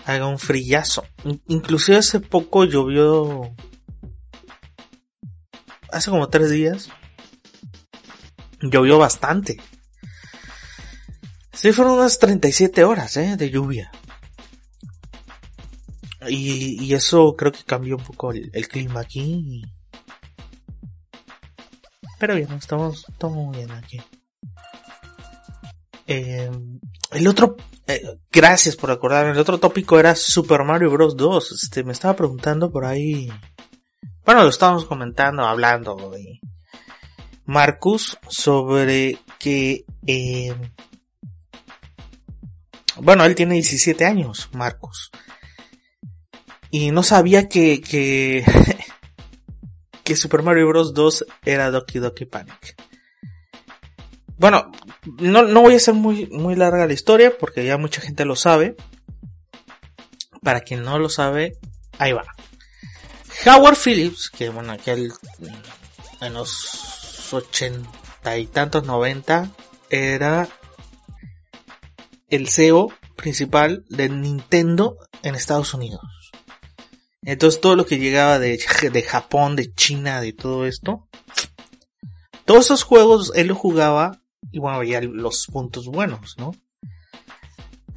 [0.06, 1.04] haga un frillazo.
[1.48, 3.54] Inclusive hace poco llovió.
[5.92, 6.88] Hace como tres días.
[8.62, 9.58] Llovió bastante.
[11.52, 13.36] Sí, fueron unas 37 horas ¿eh?
[13.36, 13.92] de lluvia.
[16.26, 19.62] Y, eso creo que cambió un poco el, clima aquí.
[22.18, 24.00] Pero bien, estamos, estamos muy bien aquí.
[26.06, 26.50] Eh,
[27.12, 31.16] el otro, eh, gracias por acordarme, el otro tópico era Super Mario Bros.
[31.16, 31.52] 2.
[31.52, 33.30] Este, me estaba preguntando por ahí.
[34.24, 36.40] Bueno, lo estábamos comentando, hablando de
[37.44, 40.54] Marcus sobre que, eh,
[42.96, 45.10] bueno, él tiene 17 años, Marcus.
[46.70, 48.44] Y no sabía que, que,
[50.06, 50.94] que Super Mario Bros.
[50.94, 52.76] 2 era Doki Doki Panic.
[54.38, 54.70] Bueno,
[55.18, 58.36] no, no voy a hacer muy, muy larga la historia porque ya mucha gente lo
[58.36, 58.76] sabe.
[60.44, 61.58] Para quien no lo sabe,
[61.98, 62.24] ahí va.
[63.46, 65.12] Howard Phillips, que bueno, aquel
[66.20, 69.50] en los ochenta y tantos, noventa,
[69.90, 70.48] era
[72.28, 76.15] el CEO principal de Nintendo en Estados Unidos.
[77.26, 78.58] Entonces todo lo que llegaba de,
[78.92, 81.08] de Japón, de China, de todo esto,
[82.44, 86.54] todos esos juegos él lo jugaba y bueno, ya los puntos buenos, ¿no?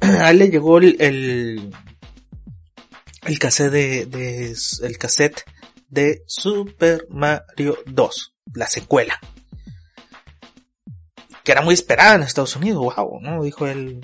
[0.00, 1.70] A él le llegó el, el,
[3.38, 5.44] cassette de, el cassette
[5.88, 9.20] de Super Mario 2, la secuela.
[11.44, 13.44] Que era muy esperada en Estados Unidos, wow, ¿no?
[13.44, 14.00] Dijo él,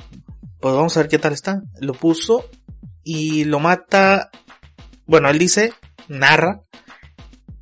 [0.61, 1.63] pues vamos a ver qué tal está.
[1.81, 2.49] Lo puso
[3.03, 4.31] y lo mata,
[5.07, 5.73] bueno, él dice,
[6.09, 6.63] narra,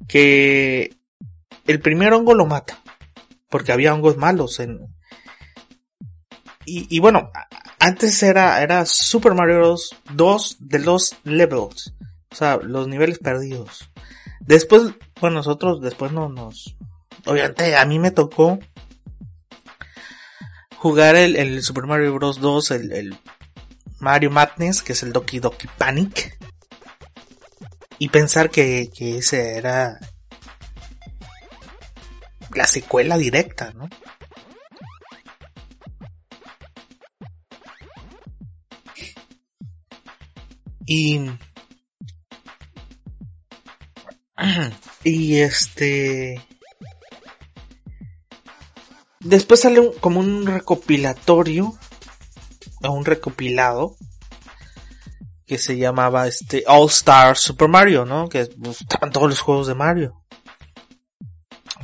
[0.08, 0.96] que
[1.66, 2.82] el primer hongo lo mata
[3.54, 4.80] porque había hongos malos en...
[6.66, 7.30] Y, bueno,
[7.78, 9.94] antes era, era Super Mario Bros.
[10.12, 11.94] 2 de los levels,
[12.32, 13.92] o sea, los niveles perdidos.
[14.40, 16.76] Después, bueno, nosotros después no nos...
[17.26, 18.58] Obviamente a mí me tocó
[20.76, 22.40] jugar el, Super Mario Bros.
[22.40, 23.16] 2, el, el
[24.00, 26.36] Mario Madness, que es el Doki Doki Panic.
[27.98, 29.98] Y pensar que, que ese era
[32.54, 33.88] la secuela directa, ¿no?
[40.86, 41.30] Y
[45.04, 46.40] y este
[49.20, 51.78] después sale como un recopilatorio
[52.82, 53.96] o un recopilado
[55.46, 58.28] que se llamaba este All Star Super Mario, ¿no?
[58.28, 60.24] Que estaban todos los juegos de Mario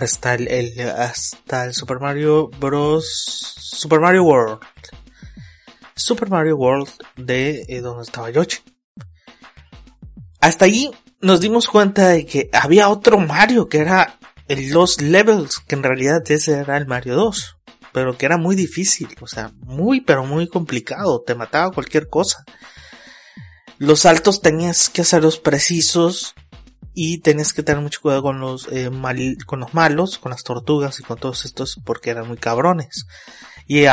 [0.00, 3.54] hasta el, hasta el Super Mario Bros.
[3.58, 4.60] Super Mario World.
[5.94, 8.58] Super Mario World de eh, donde estaba Yoshi.
[10.40, 14.18] Hasta allí nos dimos cuenta de que había otro Mario que era
[14.48, 17.58] el Los Levels, que en realidad ese era el Mario 2,
[17.92, 22.44] pero que era muy difícil, o sea, muy pero muy complicado, te mataba cualquier cosa.
[23.80, 26.34] Los saltos tenías que hacerlos precisos
[26.92, 28.90] y tenés que tener mucho cuidado con los, eh,
[29.46, 33.06] con los malos, con las tortugas y con todos estos porque eran muy cabrones.
[33.66, 33.86] Y,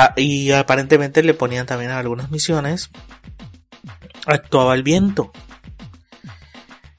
[0.52, 2.90] aparentemente le ponían también algunas misiones.
[4.26, 5.32] Actuaba el viento.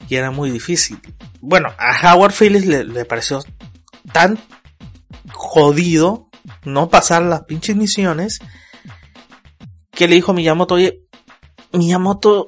[0.08, 0.98] Y era muy difícil.
[1.42, 3.44] Bueno, a Howard Phillips le, le pareció
[4.14, 4.38] tan
[5.30, 6.30] jodido
[6.64, 8.38] no pasar las pinches misiones
[9.90, 11.02] que le dijo a Miyamoto, oye,
[11.72, 12.46] Miyamoto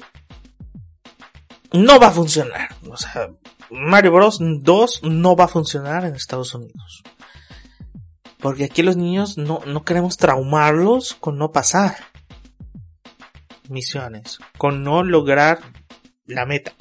[1.73, 2.75] no va a funcionar.
[2.89, 3.31] O sea,
[3.71, 7.03] Mario Bros 2 no va a funcionar en Estados Unidos.
[8.39, 11.97] Porque aquí los niños no, no queremos traumarlos con no pasar
[13.69, 15.61] misiones, con no lograr
[16.27, 16.73] la meta.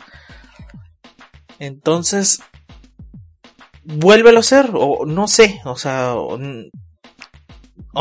[1.60, 2.42] Entonces,
[3.84, 6.38] vuélvelo a hacer, o no sé, o sea, o,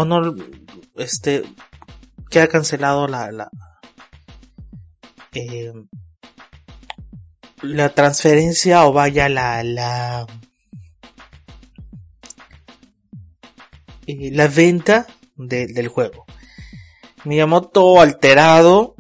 [0.05, 0.35] no,
[0.97, 1.45] este,
[2.31, 3.51] queda cancelado la, la,
[5.33, 5.73] eh,
[7.63, 10.27] la transferencia o vaya la, la
[14.07, 16.25] eh, la venta del juego.
[17.25, 18.95] Miyamoto alterado.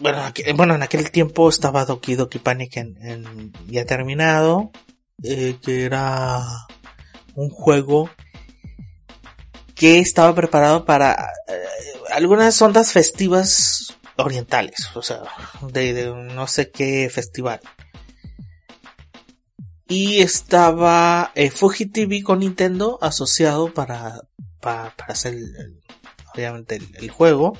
[0.00, 0.22] Bueno,
[0.56, 4.70] bueno, en aquel tiempo estaba Doki Doki Panic en, ya terminado.
[5.22, 6.42] Eh, que era
[7.34, 8.10] un juego
[9.74, 11.12] que estaba preparado para
[11.48, 11.52] eh,
[12.12, 15.22] algunas ondas festivas orientales, o sea,
[15.62, 17.60] de, no sé qué festival.
[19.86, 24.22] Y estaba eh, Fuji con Nintendo asociado para,
[24.60, 25.34] para, hacer
[26.34, 27.56] obviamente el, juego.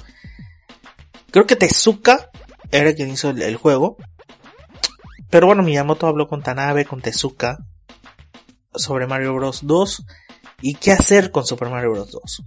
[1.31, 2.31] Creo que Tezuka
[2.71, 3.97] era quien hizo el, juego.
[5.29, 7.59] Pero bueno, Miyamoto habló con Tanabe, con Tezuka
[8.75, 9.61] sobre Mario Bros.
[9.67, 10.07] 2
[10.63, 12.11] y qué hacer con Super Mario Bros.
[12.11, 12.43] 2.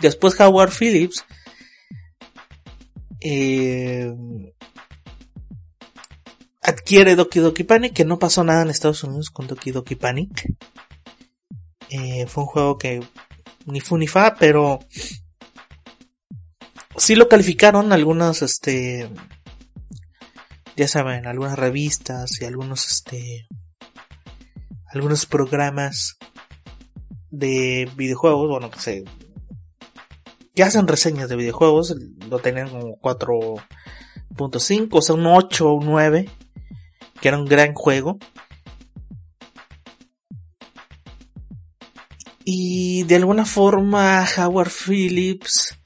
[0.00, 1.24] Después Howard Phillips
[3.20, 4.12] eh,
[6.62, 10.52] adquiere Doki Doki Panic, que no pasó nada en Estados Unidos con Doki Doki Panic.
[11.90, 13.00] Eh, fue un juego que
[13.66, 14.80] ni fu ni fa, pero
[16.96, 19.08] sí lo calificaron algunas, este,
[20.76, 23.46] ya saben, algunas revistas y algunos, este,
[24.92, 26.16] algunos programas
[27.30, 29.04] de videojuegos, bueno, que se
[30.56, 31.94] que hacen reseñas de videojuegos,
[32.30, 36.30] lo tenían como 4.5, o sea, un 8 o un 9,
[37.20, 38.18] que era un gran juego.
[42.42, 45.78] Y de alguna forma Howard Phillips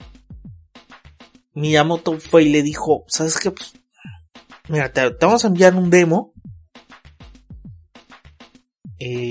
[1.55, 3.51] Miyamoto fue y le dijo, ¿sabes qué?
[3.51, 3.73] Pues,
[4.69, 6.33] mira, te, vamos a enviar un demo.
[9.01, 9.30] Eh,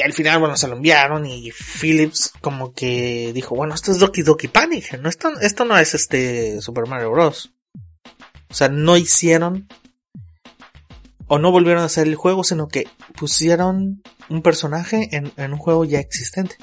[0.00, 3.98] y al final, bueno, se lo enviaron y Philips como que dijo, bueno, esto es
[3.98, 7.52] Doki Doki Panic, no, esto, esto no es este Super Mario Bros.
[8.48, 9.68] O sea, no hicieron
[11.26, 15.84] o no volvieron a hacer el juego, sino que pusieron un personaje en, un juego
[15.84, 16.56] ya existente.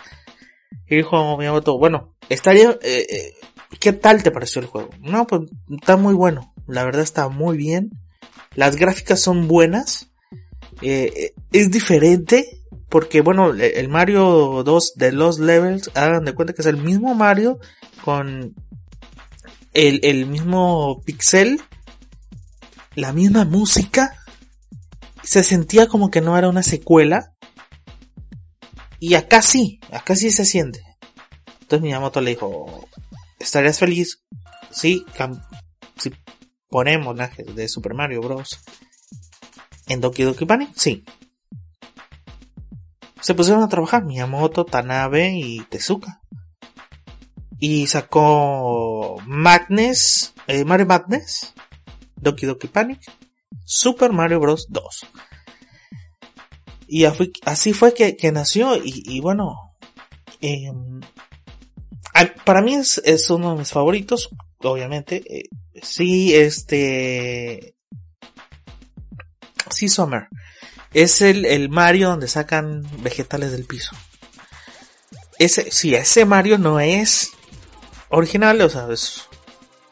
[0.88, 3.34] Y dijo Miyamoto, bueno, estaría, eh, eh,
[3.80, 4.90] ¿qué tal te pareció el juego?
[5.00, 7.92] No, pues está muy bueno, la verdad está muy bien,
[8.56, 10.12] las gráficas son buenas,
[10.82, 16.62] eh, es diferente, porque bueno, el Mario 2 de los levels, hagan de cuenta que
[16.62, 17.60] es el mismo Mario
[18.04, 18.56] con
[19.74, 21.62] el, el mismo pixel,
[22.96, 24.18] la misma música,
[25.22, 27.34] se sentía como que no era una secuela.
[29.00, 30.82] Y acá sí, acá sí se siente.
[31.62, 32.88] Entonces Miyamoto le dijo,
[33.38, 34.24] ¿estarías feliz?
[34.72, 35.06] Sí,
[35.98, 36.14] si
[36.70, 38.62] ponemos la de Super Mario Bros.
[39.88, 41.04] en Doki Doki Panic, sí
[43.28, 46.22] se pusieron a trabajar Miyamoto, Tanabe y Tezuka.
[47.60, 51.54] Y sacó Madness, eh, Mario Madness,
[52.16, 53.02] Doki Doki Panic,
[53.66, 54.68] Super Mario Bros.
[54.70, 55.08] 2.
[56.88, 57.04] Y
[57.44, 59.76] así fue que, nació y, bueno,
[60.40, 61.02] em,
[62.46, 65.22] para mí es, uno de mis favoritos, obviamente.
[65.28, 65.50] Eh,
[65.84, 67.76] sí, este...
[69.70, 70.30] Sí, Summer.
[70.94, 73.96] Es el, el Mario donde sacan vegetales del piso.
[75.40, 77.32] Ese, sí, ese Mario no es
[78.10, 78.88] original, o sea,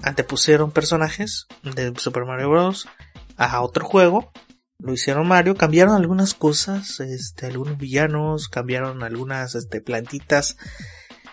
[0.01, 2.87] antepusieron personajes de Super Mario Bros.
[3.37, 4.31] a otro juego,
[4.79, 10.57] lo hicieron Mario, cambiaron algunas cosas, este, algunos villanos, cambiaron algunas, este, plantitas.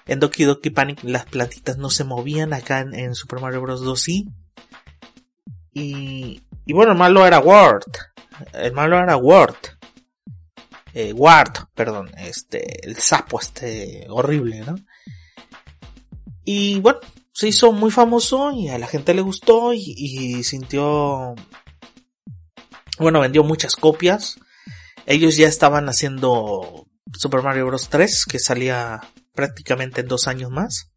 [0.06, 3.82] En Doki Doki Panic las plantitas no se movían, acá en, Super Mario Bros.
[3.82, 4.28] 2 sí.
[5.74, 7.84] Y, y bueno, el malo era Ward
[8.52, 9.56] el malo era Ward.
[10.94, 14.76] Eh, Ward, perdón, este, el sapo este horrible, ¿no?
[16.44, 16.98] Y bueno,
[17.32, 21.34] se hizo muy famoso y a la gente le gustó y, sintió,
[22.98, 24.38] bueno, vendió muchas copias.
[25.06, 27.88] Ellos ya estaban haciendo Super Mario Bros.
[27.88, 29.00] 3, que salía
[29.34, 30.90] prácticamente en dos años más.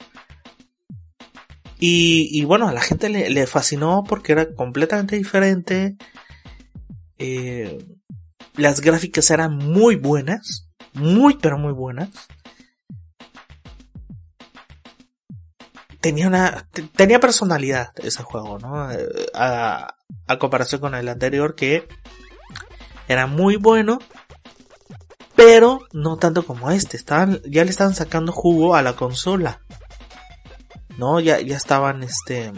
[1.80, 5.98] Y, bueno, a la gente le, fascinó porque era completamente diferente.
[7.18, 7.86] Eh,
[8.56, 12.10] las gráficas eran muy buenas, muy pero muy buenas.
[16.00, 18.92] Tenía una, tenía personalidad ese juego, ¿no?
[18.92, 19.96] Eh, a,
[20.40, 21.88] comparación con el anterior que
[23.08, 24.00] era muy bueno,
[25.36, 27.00] pero no tanto como este.
[27.50, 29.62] Ya le estaban sacando jugo a la consola.
[30.98, 31.20] ¿No?
[31.20, 32.52] Ya, ya estaban, este...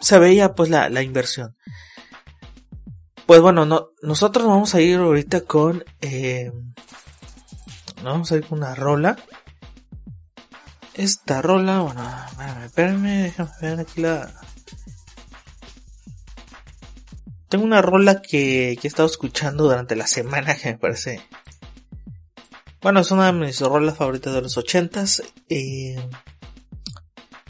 [0.00, 1.56] Se veía pues la, la inversión.
[3.26, 5.84] Pues bueno, no, nosotros vamos a ir ahorita con...
[6.00, 6.52] Eh,
[8.02, 9.16] vamos a ir con una rola.
[10.94, 12.02] Esta rola, bueno,
[12.64, 14.34] espérenme, déjame ver aquí la...
[17.48, 21.22] Tengo una rola que, que he estado escuchando durante la semana que me parece
[22.82, 25.22] Bueno, es una de mis rolas favoritas de los ochentas.
[25.48, 25.96] Eh,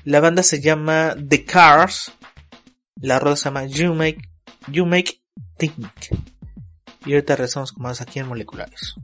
[0.05, 2.13] la banda se llama The Cars.
[2.97, 4.21] La rola se llama You Make,
[4.69, 5.23] you Make
[5.57, 5.87] Think.
[7.07, 8.95] Y ahorita regresamos con más aquí en Moleculares.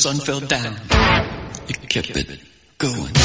[0.00, 0.74] Sun fell down.
[1.68, 2.40] You kept it
[2.78, 3.19] going.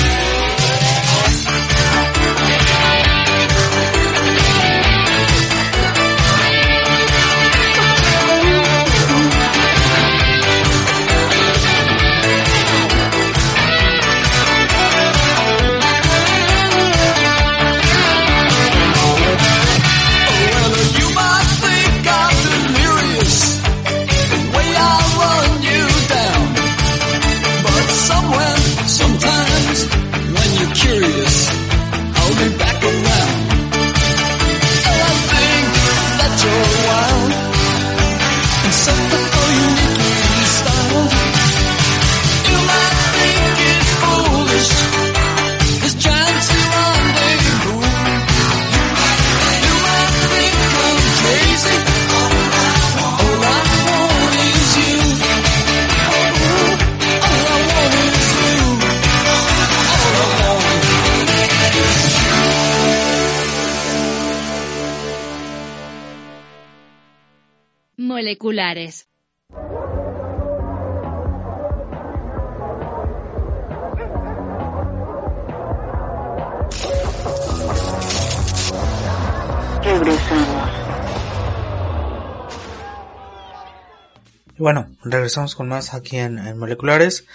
[85.05, 87.25] Regresamos con más aquí en, Moleculares.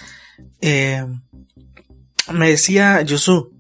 [0.60, 1.04] Eh,
[2.32, 3.52] me decía Yusu,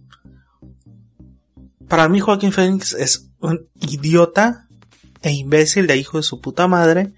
[1.88, 4.68] para mí Joaquín Phoenix es un idiota
[5.22, 7.12] e imbécil de hijo de su puta madre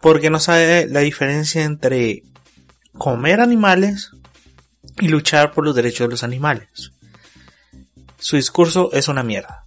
[0.00, 2.22] porque no sabe la diferencia entre
[2.92, 4.12] comer animales
[4.98, 6.92] y luchar por los derechos de los animales.
[8.18, 9.64] Su discurso es una mierda.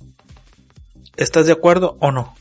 [1.17, 2.35] ¿Estás de acuerdo o no?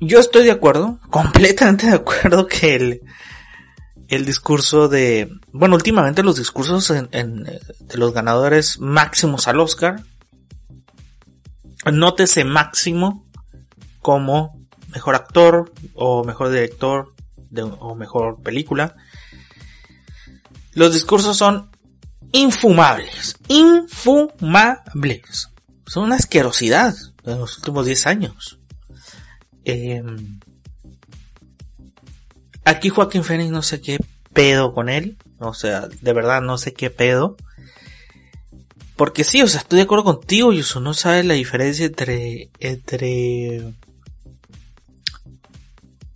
[0.00, 3.00] Yo estoy de acuerdo, completamente de acuerdo que el,
[4.08, 7.60] el discurso de, bueno, últimamente los discursos de
[7.94, 10.02] los ganadores máximos al Oscar
[11.92, 13.24] nótese máximo
[14.00, 17.14] como mejor actor o mejor director
[17.78, 18.96] o mejor película.
[20.72, 21.70] Los discursos son
[22.32, 25.50] infumables, infumables.
[25.86, 26.94] Son una asquerosidad
[27.24, 28.55] en los últimos 10 años.
[29.68, 30.38] Em,
[32.64, 33.98] aquí Joaquín Phoenix no sé qué
[34.32, 35.16] pedo con él.
[35.40, 37.36] O sea, de verdad no sé qué pedo.
[38.94, 43.74] Porque sí, o sea, estoy de acuerdo contigo, Yusu, no sabes la diferencia entre, entre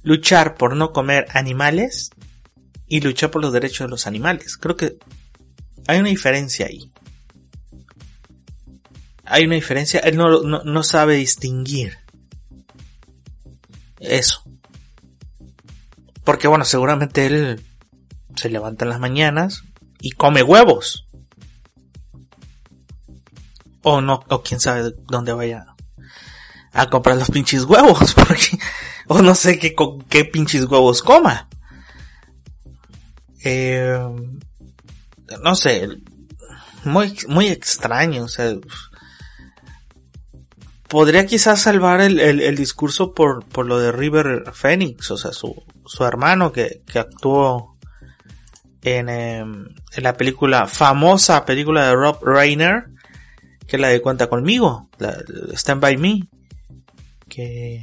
[0.02, 2.10] luchar por no comer animales
[2.86, 4.56] y luchar por los derechos de los animales.
[4.56, 4.96] Creo que
[5.88, 6.90] hay una diferencia ahí.
[9.24, 11.99] Hay una diferencia, él no, no, no sabe distinguir
[14.00, 14.42] eso.
[16.24, 17.64] Porque bueno, seguramente él
[18.34, 19.64] se levanta en las mañanas
[20.00, 21.08] y come huevos.
[23.82, 25.66] O no, o quién sabe dónde vaya
[26.72, 28.58] a comprar los pinches huevos, porque,
[29.08, 29.74] o no sé qué,
[30.08, 31.48] qué pinches huevos coma.
[33.42, 33.98] Eh,
[35.42, 35.88] no sé,
[36.84, 38.54] muy, muy extraño, o sea,
[40.90, 45.54] podría quizás salvar el, el, discurso por, por lo de River Phoenix, o sea, su,
[45.86, 47.78] su hermano que, que actuó
[48.82, 52.88] en, em, en la película, famosa película de Rob Reiner,
[53.68, 54.90] que es la de Cuenta conmigo,
[55.54, 56.28] Stand By Me,
[57.28, 57.80] que,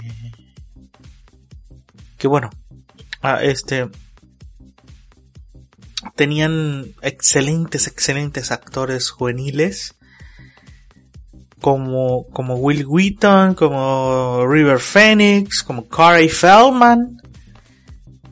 [2.17, 2.49] que bueno,
[3.21, 3.89] ah, este,
[6.15, 9.96] tenían excelentes, excelentes actores juveniles,
[11.61, 17.21] como, como Will Wheaton, como River Phoenix, como Corey Feldman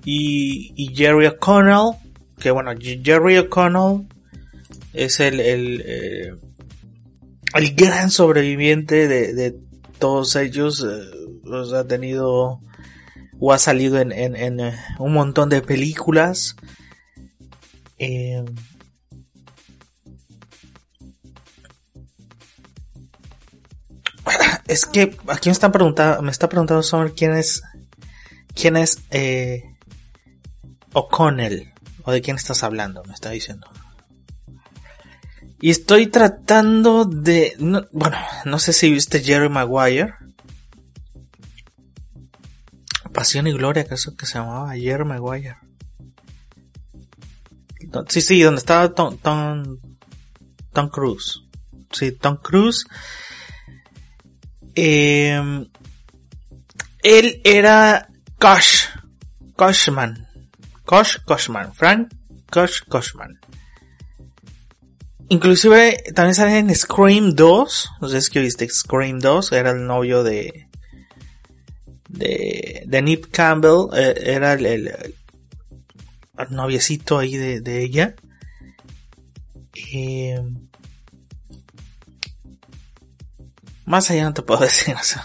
[0.03, 1.97] y, y Jerry O'Connell,
[2.39, 4.07] que bueno, Jerry O'Connell
[4.93, 6.33] es el, el, eh,
[7.55, 9.55] el gran sobreviviente de, de
[9.99, 12.59] todos ellos, eh, ha tenido
[13.39, 16.55] o ha salido en, en, en eh, un montón de películas.
[24.67, 27.63] Es que aquí me están preguntando, me está preguntando sobre quién es,
[28.53, 29.63] quién es eh,
[30.93, 31.71] O'Connell
[32.03, 33.67] o de quién estás hablando, me está diciendo.
[35.61, 37.55] Y estoy tratando de,
[37.91, 40.13] bueno, no sé si viste Jerry Maguire.
[43.13, 45.57] Pasión y Gloria, acaso que se llamaba Jerry Maguire.
[48.09, 49.77] Sí, sí, donde estaba Tom, Tom,
[50.73, 51.41] Tom Cruise.
[51.91, 52.85] Sí, Tom Cruise
[54.75, 55.65] eh,
[57.03, 58.07] él era
[58.39, 58.87] Kosh,
[59.55, 60.27] Koshman,
[60.85, 62.13] Kosh Koshman, Frank
[62.49, 63.39] Kosh Koshman.
[65.29, 70.23] Inclusive también sale en Scream 2, no sé si viste Scream 2, era el novio
[70.23, 70.67] de
[72.09, 75.15] de, de Nip Campbell, eh, era el, el,
[76.49, 78.15] noviecito ahí de, de ella.
[79.93, 80.41] Eh,
[83.85, 85.21] Más allá no te puedo decir, o.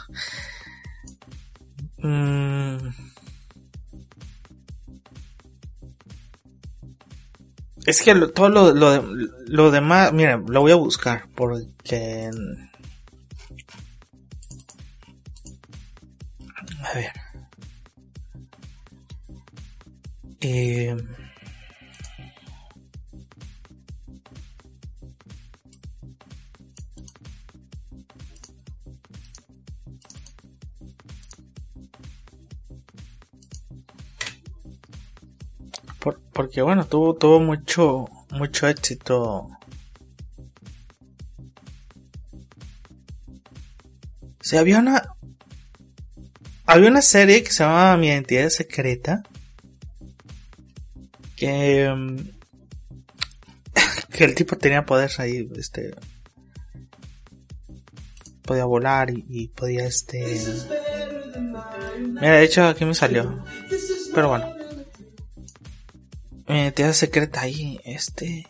[1.99, 3.11] Mm.
[7.91, 9.03] es que todo lo,
[9.47, 12.31] lo, demás, mira, lo voy a buscar porque...
[16.83, 17.13] A ver.
[20.41, 20.97] Eh...
[36.01, 39.49] porque bueno, tuvo, tuvo mucho, mucho éxito.
[44.41, 45.15] Si había una,
[46.65, 49.23] había una serie que se llamaba Mi Identidad Secreta.
[51.37, 52.17] Que, mm,
[54.13, 55.95] que el tipo tenía poderes ahí, este,
[58.43, 60.39] podía volar y, y podía este,
[61.99, 63.43] mira, de hecho aquí me salió,
[64.13, 64.60] pero bueno
[66.57, 68.47] identidad secreta ahí, este...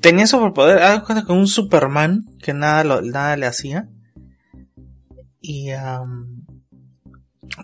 [0.00, 3.90] Tenía superpoder, haz cuenta con un Superman que nada, nada le hacía.
[5.42, 5.70] Y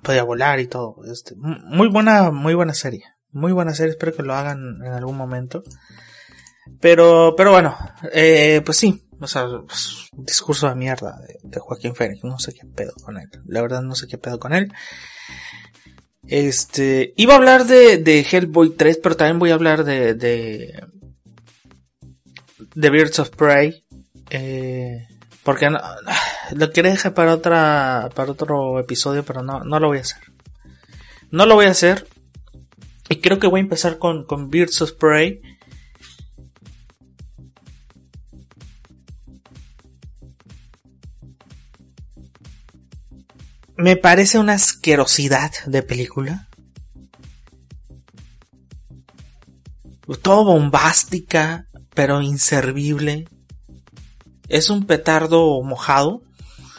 [0.03, 0.97] podía volar y todo.
[1.11, 3.05] Este, muy buena, muy buena serie.
[3.31, 5.63] Muy buena serie, espero que lo hagan en algún momento.
[6.81, 7.77] Pero, pero bueno,
[8.13, 12.25] eh, pues sí, o sea, pues, discurso de mierda de, de, Joaquín Phoenix.
[12.25, 13.29] No sé qué pedo con él.
[13.47, 14.73] La verdad no sé qué pedo con él.
[16.29, 20.83] Este, iba a hablar de, de Hellboy 3, pero también voy a hablar de, de,
[22.75, 23.85] de Birds of Prey.
[24.31, 25.07] Eh,
[25.43, 25.79] porque no,
[26.57, 30.23] lo quería dejar para otra, para otro episodio, pero no, no lo voy a hacer.
[31.31, 32.07] No lo voy a hacer.
[33.09, 35.41] Y creo que voy a empezar con, con Birds of Prey.
[43.77, 46.49] Me parece una asquerosidad de película.
[50.23, 53.29] Todo bombástica, pero inservible.
[54.49, 56.23] Es un petardo mojado.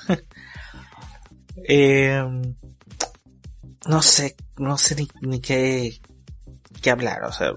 [1.68, 2.24] eh,
[3.88, 6.00] no sé, no sé ni, ni qué,
[6.82, 7.54] qué hablar, o sea,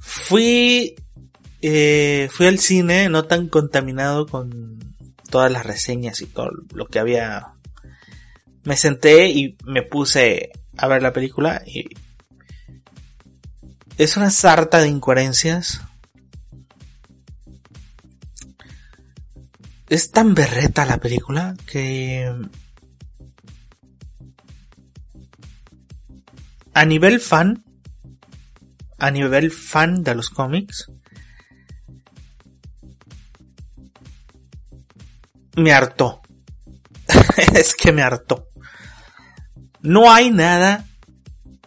[0.00, 0.94] fui,
[1.62, 4.81] eh, fui al cine no tan contaminado con
[5.32, 7.54] todas las reseñas y todo lo que había.
[8.64, 11.88] Me senté y me puse a ver la película y
[13.96, 15.80] es una sarta de incoherencias.
[19.88, 22.30] Es tan berreta la película que
[26.74, 27.64] a nivel fan,
[28.98, 30.90] a nivel fan de los cómics,
[35.56, 36.22] me hartó.
[37.54, 38.48] es que me hartó.
[39.80, 40.86] No hay nada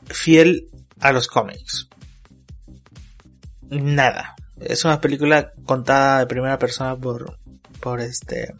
[0.05, 0.69] fiel
[0.99, 1.87] a los cómics.
[3.69, 4.35] Nada.
[4.59, 7.37] Es una película contada de primera persona por,
[7.81, 8.55] por este,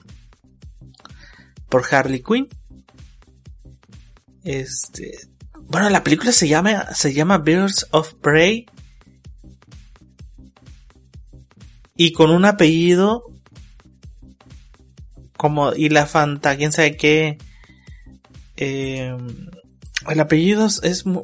[1.70, 2.50] por Harley Quinn.
[4.44, 5.18] Este,
[5.68, 8.66] bueno, la película se llama, se llama Birds of Prey.
[11.96, 13.35] Y con un apellido
[15.46, 17.38] como y la Fanta, quién sabe qué.
[18.58, 19.16] Eh,
[20.10, 21.22] el apellido es, muy...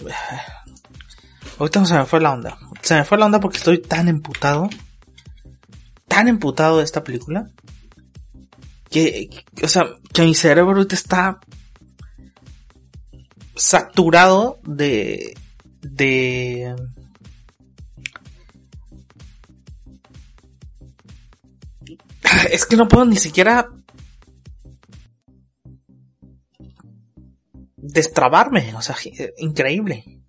[1.57, 2.55] Ahorita se me fue la onda.
[2.83, 4.69] Se me fue la onda porque estoy tan emputado.
[6.07, 7.49] Tan emputado de esta película.
[8.91, 9.27] Que,
[9.63, 11.39] o sea, que mi cerebro ahorita está
[13.55, 15.35] saturado de,
[15.81, 16.75] de,
[22.51, 23.67] es que no puedo ni siquiera
[27.91, 28.95] destrabarme, o sea,
[29.37, 30.21] increíble,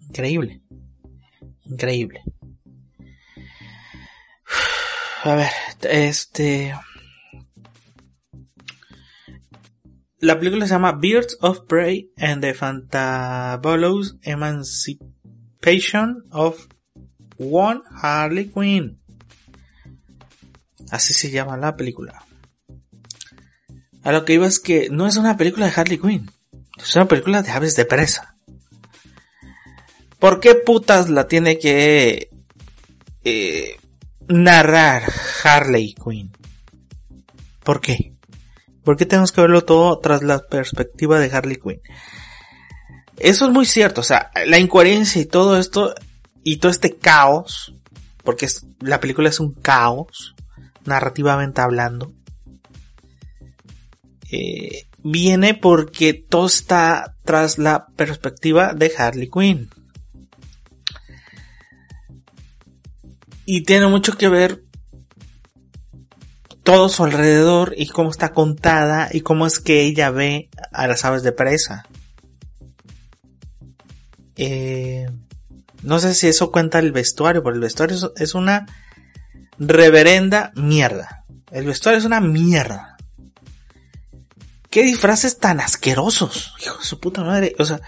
[0.00, 0.62] increíble,
[1.64, 2.22] increíble.
[5.24, 5.50] A ver,
[5.82, 6.74] este...
[10.18, 16.68] La película se llama Birds of Prey and the Fantabulous Emancipation of
[17.38, 19.00] One Harley Quinn.
[20.90, 22.22] Así se llama la película.
[24.02, 26.30] A lo que iba es que no es una película de Harley Quinn.
[26.82, 28.36] Es una película de aves de presa.
[30.18, 32.30] ¿Por qué putas la tiene que
[33.24, 33.76] eh,
[34.28, 35.04] narrar
[35.44, 36.30] Harley Quinn?
[37.64, 38.14] ¿Por qué?
[38.84, 41.80] ¿Por qué tenemos que verlo todo tras la perspectiva de Harley Quinn?
[43.16, 45.94] Eso es muy cierto, o sea, la incoherencia y todo esto,
[46.42, 47.74] y todo este caos,
[48.24, 48.48] porque
[48.80, 50.34] la película es un caos,
[50.86, 52.14] narrativamente hablando,
[54.32, 59.70] eh, viene porque todo está tras la perspectiva de Harley Quinn.
[63.44, 64.62] Y tiene mucho que ver
[66.62, 71.04] todo su alrededor y cómo está contada y cómo es que ella ve a las
[71.04, 71.86] aves de presa.
[74.36, 75.08] Eh,
[75.82, 78.66] no sé si eso cuenta el vestuario, pero el vestuario es una
[79.58, 81.24] reverenda mierda.
[81.50, 82.89] El vestuario es una mierda.
[84.70, 86.54] ¿Qué disfraces tan asquerosos?
[86.60, 87.54] Hijo de su puta madre.
[87.58, 87.80] O sea,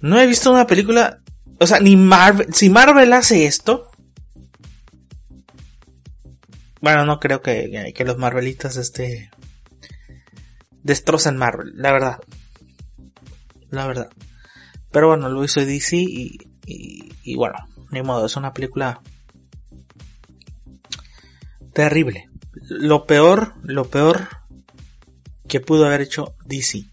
[0.00, 1.20] no he visto una película.
[1.60, 2.52] O sea, ni Marvel.
[2.52, 3.90] Si Marvel hace esto.
[6.80, 9.30] Bueno, no creo que, que los Marvelitas este.
[10.82, 12.18] destrocen Marvel, la verdad.
[13.70, 14.10] La verdad.
[14.90, 19.00] Pero bueno, lo hizo DC y, y, y bueno, ni modo, es una película
[21.72, 22.28] terrible.
[22.52, 24.39] Lo peor, lo peor
[25.50, 26.86] que pudo haber hecho DC.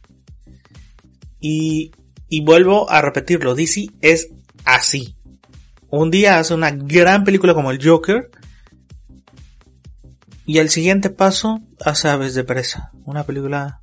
[1.39, 1.91] Y,
[2.27, 4.29] y vuelvo a repetirlo, DC es
[4.65, 5.15] así.
[5.89, 8.29] Un día hace una gran película como el Joker.
[10.45, 12.91] Y el siguiente paso hace Aves de Presa.
[13.05, 13.81] Una película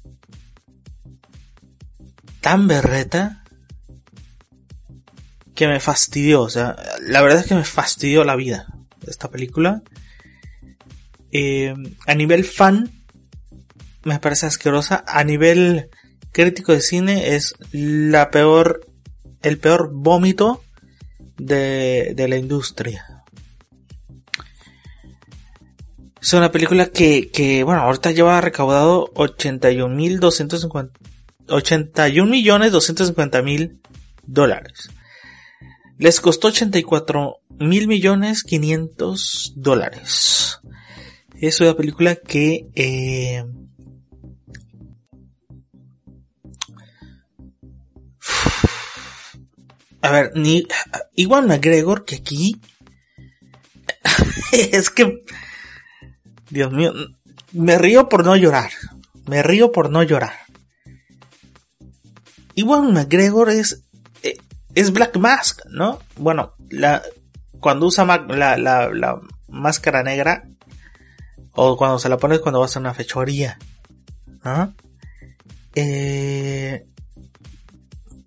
[2.40, 3.44] tan berreta
[5.54, 6.42] que me fastidió.
[6.42, 8.66] O sea, la verdad es que me fastidió la vida
[9.06, 9.82] esta película.
[11.30, 11.74] Eh,
[12.06, 12.90] a nivel fan,
[14.04, 15.04] me parece asquerosa.
[15.06, 15.90] A nivel
[16.32, 18.86] crítico de cine es la peor,
[19.42, 20.62] el peor vómito
[21.36, 23.14] de, de la industria.
[26.24, 33.82] Es una película que, que, bueno, ahorita lleva recaudado 81 mil 81 millones 250 mil
[34.22, 34.88] dólares.
[35.98, 40.60] Les costó 84 mil millones 500 dólares.
[41.38, 43.44] Es una película que, eh,
[50.04, 50.66] A ver, ni
[51.14, 52.60] igual McGregor que aquí
[54.52, 55.24] es que
[56.50, 56.92] Dios mío,
[57.52, 58.70] me río por no llorar.
[59.26, 60.34] Me río por no llorar.
[62.54, 63.82] Iwan McGregor es,
[64.22, 64.36] eh,
[64.74, 66.00] es Black Mask, ¿no?
[66.16, 67.02] Bueno, la,
[67.58, 70.46] cuando usa la, la, la máscara negra,
[71.52, 73.58] o cuando se la pones cuando vas a una fechoría,
[74.44, 74.74] ¿no?
[75.74, 76.86] Eh,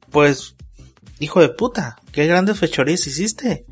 [0.09, 0.55] pues,
[1.19, 3.65] hijo de puta, qué grandes fechorías hiciste.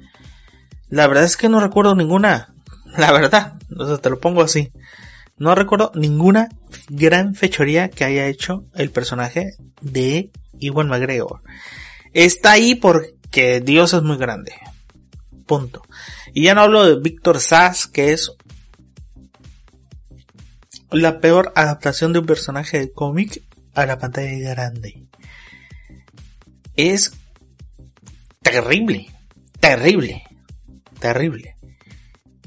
[0.90, 2.54] La verdad es que no recuerdo ninguna.
[2.98, 4.72] La verdad, o sea, te lo pongo así.
[5.38, 6.50] No recuerdo ninguna
[6.88, 11.42] gran fechoría que haya hecho el personaje de Iwan McGregor.
[12.14, 14.54] Está ahí porque Dios es muy grande.
[15.46, 15.84] Punto.
[16.34, 18.32] Y ya no hablo de Víctor Sass, que es
[20.92, 23.44] la peor adaptación de un personaje de cómic
[23.74, 25.06] a la pantalla grande.
[26.78, 27.14] Es
[28.46, 29.08] terrible,
[29.60, 30.24] terrible,
[31.00, 31.58] terrible.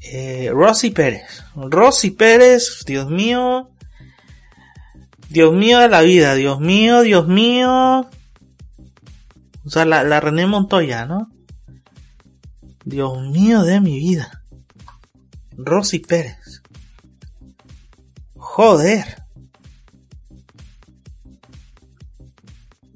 [0.01, 1.42] Eh, Rosy Pérez.
[1.57, 3.70] Rosy Pérez, Dios mío.
[5.28, 8.09] Dios mío de la vida, Dios mío, Dios mío.
[9.64, 11.30] O sea, la, la René Montoya, ¿no?
[12.84, 14.44] Dios mío de mi vida.
[15.57, 16.62] Rosy Pérez.
[18.36, 19.05] Joder.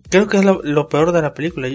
[0.09, 1.68] Creo que es lo, peor de la película.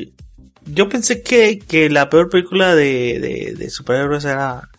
[0.68, 4.70] Yo pensé que, que la peor película de, de, superhéroes era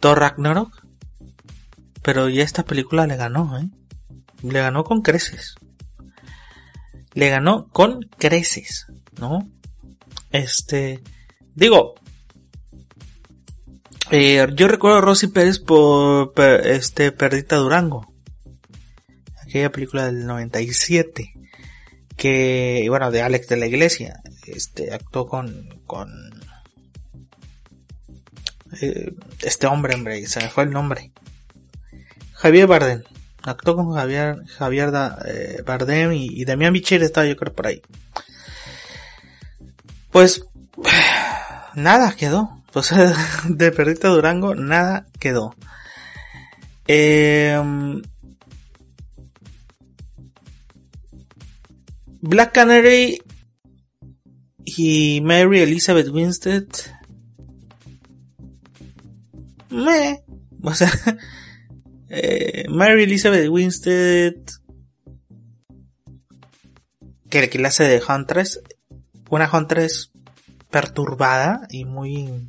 [0.00, 0.84] Thor Ragnarok.
[2.02, 3.68] Pero ya esta película le ganó, ¿eh?
[4.42, 5.56] Le ganó con creces.
[7.14, 8.86] Le ganó con creces,
[9.18, 9.48] ¿no?
[10.30, 11.02] Este,
[11.54, 11.94] digo,
[14.10, 16.32] eh, yo recuerdo a Rosy Pérez por,
[16.64, 18.12] este Perdita Durango,
[19.42, 21.32] aquella película del 97,
[22.16, 26.08] que, bueno, de Alex de la Iglesia, este, actuó con, con,
[28.80, 31.12] eh, este hombre, hombre, se me fue el nombre.
[32.32, 33.02] Javier Bardem.
[33.42, 34.92] Actuó con Javier, Javier
[35.26, 37.80] eh, Bardem y, y Damián Bichir estaba yo creo por ahí.
[40.10, 40.44] Pues,
[41.74, 42.56] nada quedó.
[42.72, 42.92] Pues
[43.48, 45.54] de Perdita Durango, nada quedó.
[46.86, 48.02] Em,
[52.20, 53.22] Black Canary
[54.66, 56.66] y Mary Elizabeth Winstead
[59.70, 60.22] me,
[60.62, 60.90] o sea,
[62.08, 64.34] eh, Mary Elizabeth Winstead,
[67.30, 68.60] que, que la hace de Huntress,
[69.30, 70.10] una Huntress
[70.70, 72.48] perturbada y muy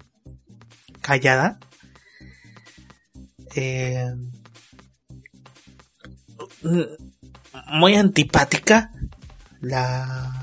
[1.01, 1.59] callada.
[3.55, 4.13] Eh,
[7.68, 8.91] muy antipática.
[9.61, 10.36] La.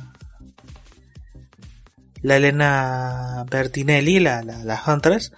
[2.24, 5.30] La Elena Bertinelli, la, la, la Huntress.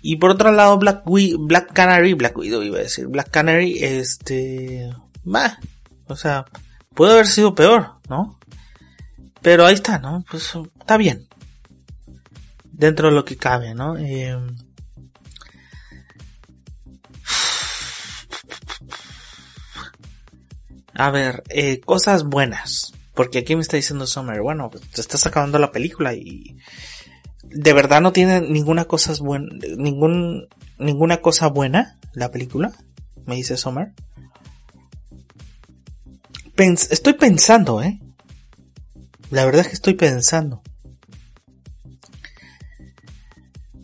[0.00, 4.88] Y por otro lado, Black, Black Canary, Black Widow iba a decir, Black Canary, este,
[5.26, 5.58] va,
[6.06, 6.44] o sea,
[6.94, 8.38] puede haber sido peor, ¿no?
[9.42, 10.24] Pero ahí está, ¿no?
[10.30, 11.26] Pues está bien.
[12.62, 13.96] Dentro de lo que cabe, ¿no?
[13.98, 14.38] Eh,
[20.94, 22.92] a ver, eh, cosas buenas.
[23.16, 26.58] Porque aquí me está diciendo Summer, bueno, pues, te estás acabando la película y
[27.42, 29.48] de verdad no tiene ninguna cosa buena,
[29.78, 30.46] ningún,
[30.78, 32.72] ninguna cosa buena la película,
[33.24, 33.94] me dice Sommer.
[36.56, 37.98] estoy pensando, eh.
[39.30, 40.62] La verdad es que estoy pensando.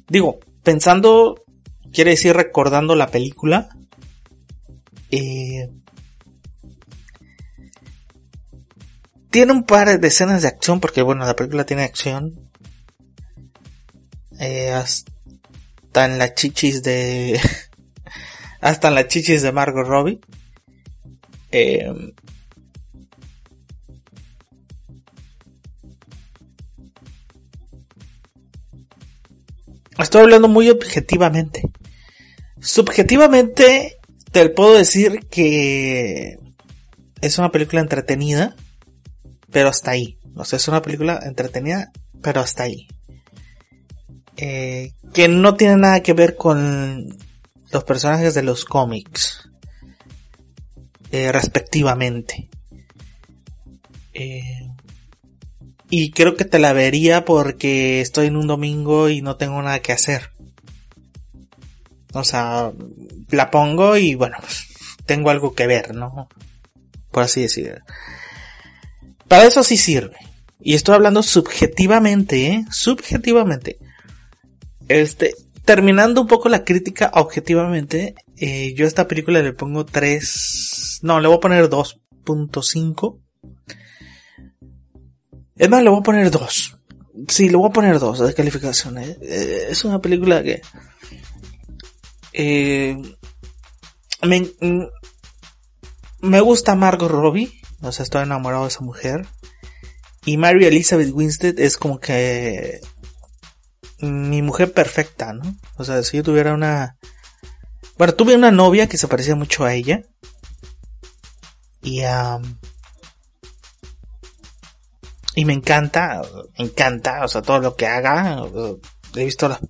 [0.09, 1.43] Digo, pensando
[1.91, 3.71] quiere decir recordando la película.
[5.11, 5.71] Eh,
[9.33, 12.39] tiene un par de escenas de acción porque bueno, la película tiene acción.
[14.39, 17.41] Eh, hasta en las chichis de
[18.61, 20.21] hasta en las chichis de Margot Robbie.
[21.51, 22.13] Eh,
[29.99, 31.63] estoy hablando muy objetivamente.
[32.61, 33.99] Subjetivamente
[34.31, 36.39] te puedo decir que
[37.23, 38.57] es una película entretenida
[39.53, 42.89] pero hasta ahí o sea es una película entretenida pero hasta ahí
[44.37, 47.17] eh, que no tiene nada que ver con
[47.71, 49.49] los personajes de los cómics,
[51.11, 52.49] eh, respectivamente.
[54.15, 54.69] Eh,
[55.91, 59.81] y creo que te la vería porque estoy en un domingo y no tengo nada
[59.81, 60.31] que hacer.
[62.15, 62.73] O sea,
[63.31, 64.39] la pongo y bueno,
[65.07, 66.29] tengo algo que ver, ¿no?
[67.11, 67.81] Por así decirlo.
[69.33, 70.19] Para eso sí sirve.
[70.61, 72.67] Y estoy hablando subjetivamente, ¿eh?
[72.71, 73.79] Subjetivamente.
[74.89, 80.99] Este, terminando un poco la crítica objetivamente, eh, yo a esta película le pongo 3,
[81.01, 83.21] no, le voy a poner 2.5.
[85.57, 86.77] Es más, le voy a poner dos.
[87.27, 88.99] Sí, le voy a poner dos de calificación.
[88.99, 89.17] ¿eh?
[89.23, 90.61] Eh, es una película que...
[92.35, 93.01] Eh,
[94.25, 94.85] me, mm,
[96.21, 97.62] me gusta Margot Robbie.
[97.83, 99.27] O sea, estoy enamorado de esa mujer.
[100.25, 102.81] Y Mary Elizabeth Winstead es como que
[104.01, 105.57] mi mujer perfecta, ¿no?
[105.77, 106.97] O sea, si yo tuviera una...
[107.99, 110.03] Bueno, tuve una novia que se parecía mucho a ella.
[111.83, 112.03] Y...
[115.35, 116.23] y me encanta,
[116.59, 118.45] me encanta, o sea, todo lo que haga.
[119.15, 119.61] He visto las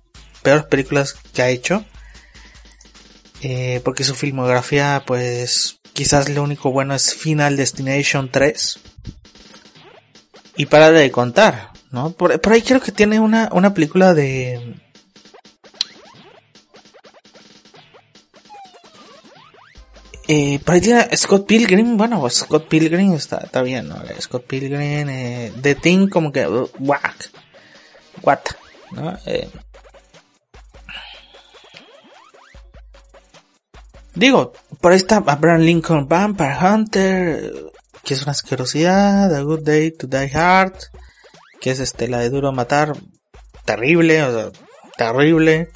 [0.43, 1.83] peores películas que ha hecho.
[3.41, 8.79] Eh, porque su filmografía, pues, quizás lo único bueno es Final Destination 3.
[10.57, 12.11] Y para de contar, ¿no?
[12.11, 14.75] Por, ahí creo que tiene una, una película de...
[20.27, 24.01] Eh, por ahí tiene Scott Pilgrim, bueno, Scott Pilgrim está, está bien, ¿no?
[24.21, 27.29] Scott Pilgrim, eh, The Thing como que, uh, whack,
[28.21, 28.39] what,
[28.91, 29.17] ¿no?
[29.25, 29.49] Eh,
[34.15, 37.53] digo, por ahí está Abraham Lincoln Vampire Hunter,
[38.03, 40.73] que es una asquerosidad, A Good Day to Die Hard,
[41.61, 42.93] que es este, la de Duro Matar,
[43.65, 44.51] terrible, o sea,
[44.97, 45.69] terrible.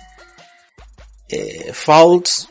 [1.29, 2.49] Eh, Faults,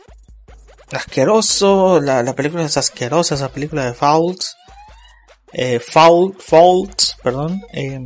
[0.91, 4.55] asqueroso, la, la, película es asquerosa, esa película de Faults.
[5.53, 7.61] Eh, Fault, Faults, perdón.
[7.73, 7.99] Eh,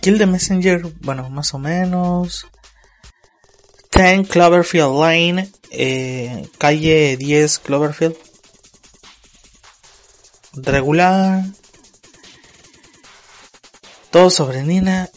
[0.00, 2.46] Kill the Messenger, bueno, más o menos.
[3.92, 8.16] Ten Cloverfield Lane, eh, calle 10 Cloverfield.
[10.54, 11.44] Regular.
[14.10, 15.10] Todo sobre Nina.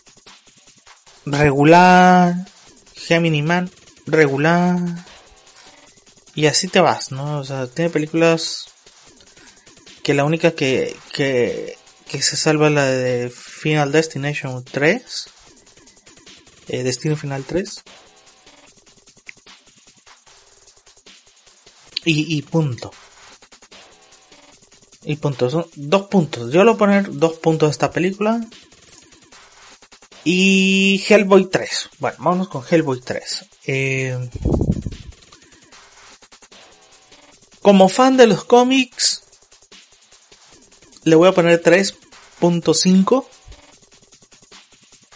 [1.26, 2.36] Regular.
[2.95, 3.71] Gemini Man.
[4.07, 4.78] Regular.
[6.36, 7.39] Y así te vas, ¿no?
[7.39, 8.65] O sea, tiene películas
[10.03, 11.78] que la única que, que,
[12.09, 15.30] que se salva la de Final Destination 3.
[16.67, 17.84] Eh, Destino Final 3.
[22.06, 22.91] Y, y punto.
[25.03, 25.49] Y punto.
[25.49, 26.51] Son dos puntos.
[26.51, 28.41] Yo le voy a poner dos puntos a esta película.
[30.24, 31.89] Y Hellboy 3.
[31.99, 33.45] Bueno, vámonos con Hellboy 3.
[33.68, 34.30] Eh,
[37.62, 39.24] como fan de los cómics,
[41.03, 43.26] le voy a poner 3.5.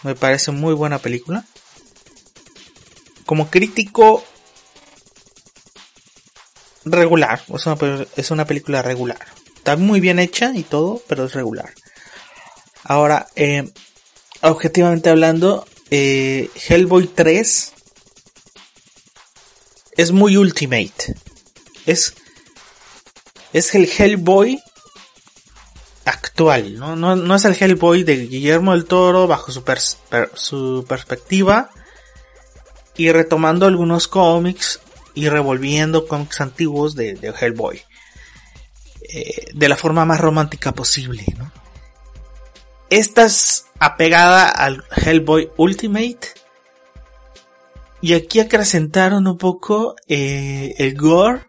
[0.03, 1.45] Me parece muy buena película.
[3.25, 4.23] Como crítico,
[6.85, 7.41] regular.
[7.53, 7.77] Es una,
[8.15, 9.19] es una película regular.
[9.55, 11.73] Está muy bien hecha y todo, pero es regular.
[12.83, 13.69] Ahora, eh,
[14.41, 17.73] objetivamente hablando, eh, Hellboy 3
[19.97, 21.15] es muy ultimate.
[21.85, 22.13] Es,
[23.53, 24.61] es el Hellboy
[26.05, 26.95] actual, ¿no?
[26.95, 29.63] No, es el Hellboy de Guillermo del Toro bajo su,
[30.35, 31.69] su perspectiva
[32.95, 34.79] y retomando algunos cómics
[35.19, 37.81] y revolviendo cómics antiguos de, Hellboy.
[39.01, 41.51] Eh, de la forma más romántica posible, ¿no?
[42.89, 46.19] Esta es apegada al Hellboy Ultimate.
[48.01, 51.47] Y aquí acrecentaron un poco eh, el gore.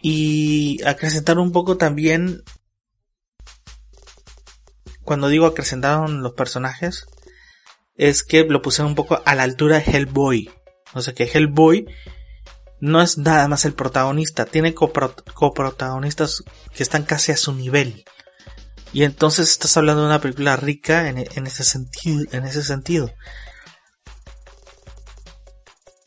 [0.00, 2.44] Y acrecentaron un poco también.
[5.02, 7.08] Cuando digo acrecentaron los personajes.
[7.96, 10.59] Es que lo pusieron un poco a la altura de Hellboy.
[10.92, 11.86] O sea que Hellboy
[12.80, 16.42] no es nada más el protagonista, tiene coprotagonistas
[16.74, 18.04] que están casi a su nivel.
[18.92, 23.12] Y entonces estás hablando de una película rica en, ese sentido, en ese sentido.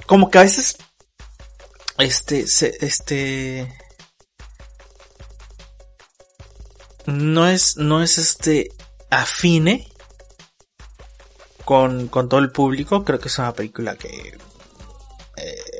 [0.05, 0.77] Como que a veces
[1.97, 2.43] este
[2.85, 3.73] este
[7.05, 8.69] no es no es este
[9.09, 9.87] afine
[11.63, 14.37] con, con todo el público, creo que es una película que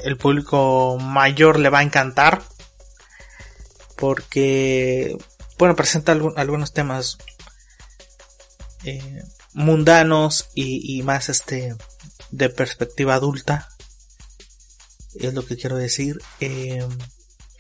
[0.04, 2.44] el público mayor le va a encantar
[3.96, 5.18] porque
[5.58, 7.18] bueno presenta algunos temas
[8.84, 9.24] eh,
[9.54, 11.76] mundanos y, más este
[12.32, 13.70] de perspectiva adulta
[15.16, 16.20] es lo que quiero decir.
[16.40, 16.86] Eh,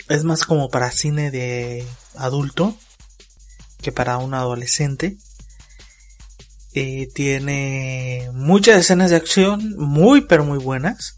[0.09, 2.75] es más como para cine de adulto
[3.81, 5.17] que para un adolescente.
[6.73, 11.15] Tiene muchas escenas de acción muy pero muy buenas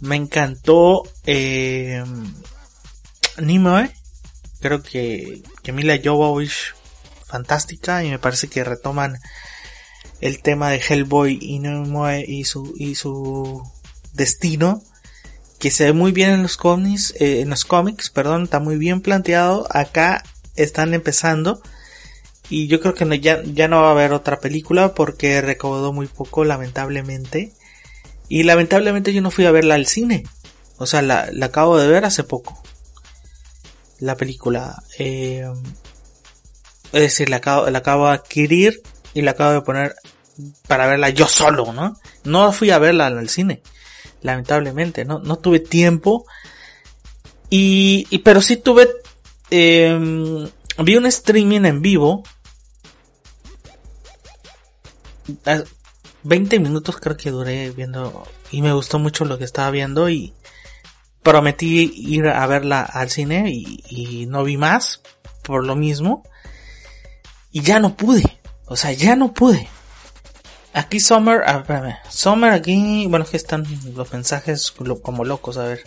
[0.00, 2.04] me encantó eh,
[3.40, 3.90] Nimoe.
[4.60, 6.74] Creo que, que Mila Jovovich
[7.26, 9.18] fantástica y me parece que retoman
[10.20, 13.62] el tema de Hellboy y Nimoe y su y su
[14.14, 14.82] destino
[15.58, 18.76] que se ve muy bien en los cómics, eh, en los cómics, perdón, está muy
[18.76, 19.66] bien planteado.
[19.70, 20.22] Acá
[20.56, 21.60] están empezando
[22.50, 26.06] Y yo creo que ya, ya no va a haber otra película porque recaudó muy
[26.06, 27.52] poco, lamentablemente.
[28.28, 30.24] Y lamentablemente yo no fui a verla al cine.
[30.76, 32.62] O sea, la, la acabo de ver hace poco.
[33.98, 34.82] La película.
[34.98, 35.46] Eh,
[36.92, 38.82] es decir, la acabo, la acabo de adquirir
[39.14, 39.94] y la acabo de poner
[40.66, 41.96] para verla yo solo, ¿no?
[42.24, 43.62] No fui a verla al cine.
[44.22, 45.18] Lamentablemente, ¿no?
[45.18, 46.26] No tuve tiempo.
[47.50, 48.88] Y, y pero sí tuve,
[49.50, 49.98] eh,
[50.78, 52.24] vi un streaming en vivo
[56.22, 60.34] 20 minutos creo que duré viendo y me gustó mucho lo que estaba viendo y
[61.22, 65.02] prometí ir a verla al cine y, no vi más
[65.42, 66.22] por lo mismo
[67.50, 69.68] y ya no pude, o sea, ya no pude.
[70.74, 75.84] Aquí Summer, ah, espérame, Summer aquí, bueno, que están los mensajes como locos, a ver.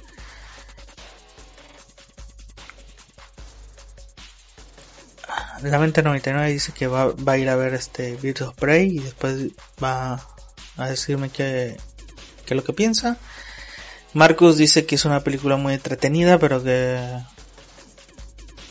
[5.63, 9.49] La 99 dice que va, a ir a ver este Birds of Prey y después
[9.83, 10.25] va
[10.77, 11.77] a decirme qué,
[12.45, 13.17] qué lo que piensa.
[14.13, 16.99] Marcus dice que es una película muy entretenida, pero que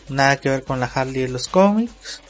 [0.09, 2.21] nada que ver con la Harley y los cómics.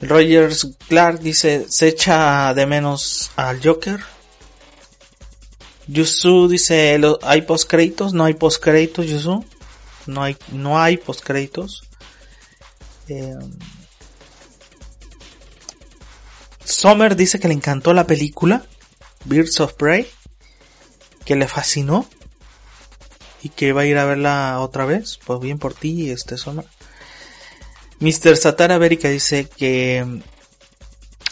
[0.00, 4.00] Rogers Clark dice, se echa de menos al Joker.
[5.86, 8.12] Yusu dice, ¿hay post créditos?
[8.12, 9.44] No hay post créditos, Yusu.
[10.06, 11.88] No hay, no hay post créditos.
[13.08, 13.36] Eh,
[16.64, 18.64] Sommer dice que le encantó la película
[19.24, 20.06] Birds of Prey,
[21.24, 22.06] que le fascinó
[23.42, 25.18] y que va a ir a verla otra vez.
[25.24, 26.66] Pues bien por ti, este Sommer.
[28.00, 28.36] Mr.
[28.36, 30.20] Satara Berica dice que mm,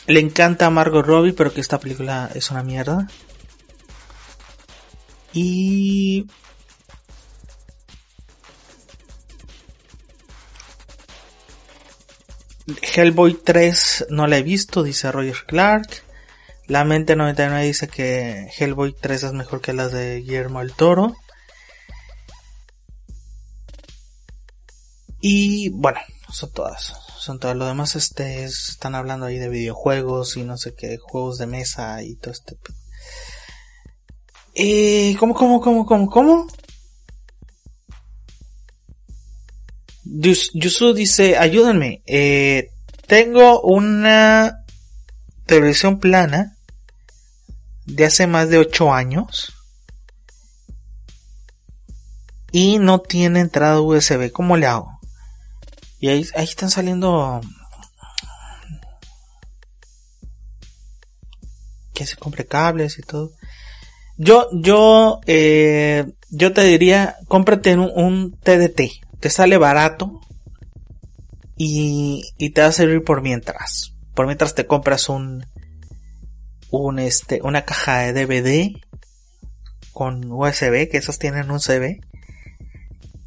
[0.07, 3.09] le encanta a Margot Robbie, pero que esta película es una mierda.
[5.33, 6.27] Y
[12.81, 16.03] Hellboy 3 no la he visto, dice Roger Clark.
[16.67, 21.15] La mente 99 dice que Hellboy 3 es mejor que las de Guillermo el Toro.
[25.21, 26.01] Y bueno,
[26.31, 26.95] son todas.
[27.19, 27.57] Son todas.
[27.57, 32.03] Lo demás este, están hablando ahí de videojuegos y no sé qué, juegos de mesa
[32.03, 32.57] y todo este.
[34.55, 36.47] Eh, ¿Cómo, cómo, cómo, cómo, cómo?
[40.05, 42.71] Yusu dice, ayúdenme, eh,
[43.07, 44.65] tengo una
[45.47, 46.57] televisión plana
[47.87, 49.53] de hace más de 8 años
[52.53, 55.01] y no tiene entrada USB, ¿cómo le hago?
[55.99, 57.41] Y ahí, ahí están saliendo
[61.95, 63.33] que se compre cables y todo.
[64.17, 70.21] Yo, yo, eh, yo te diría, cómprate un, un TDT, te sale barato
[71.57, 73.95] y, te va a servir por mientras.
[74.15, 75.47] Por mientras te compras un,
[76.71, 78.81] un este, una caja de DVD
[79.93, 81.61] con USB, que esos tienen un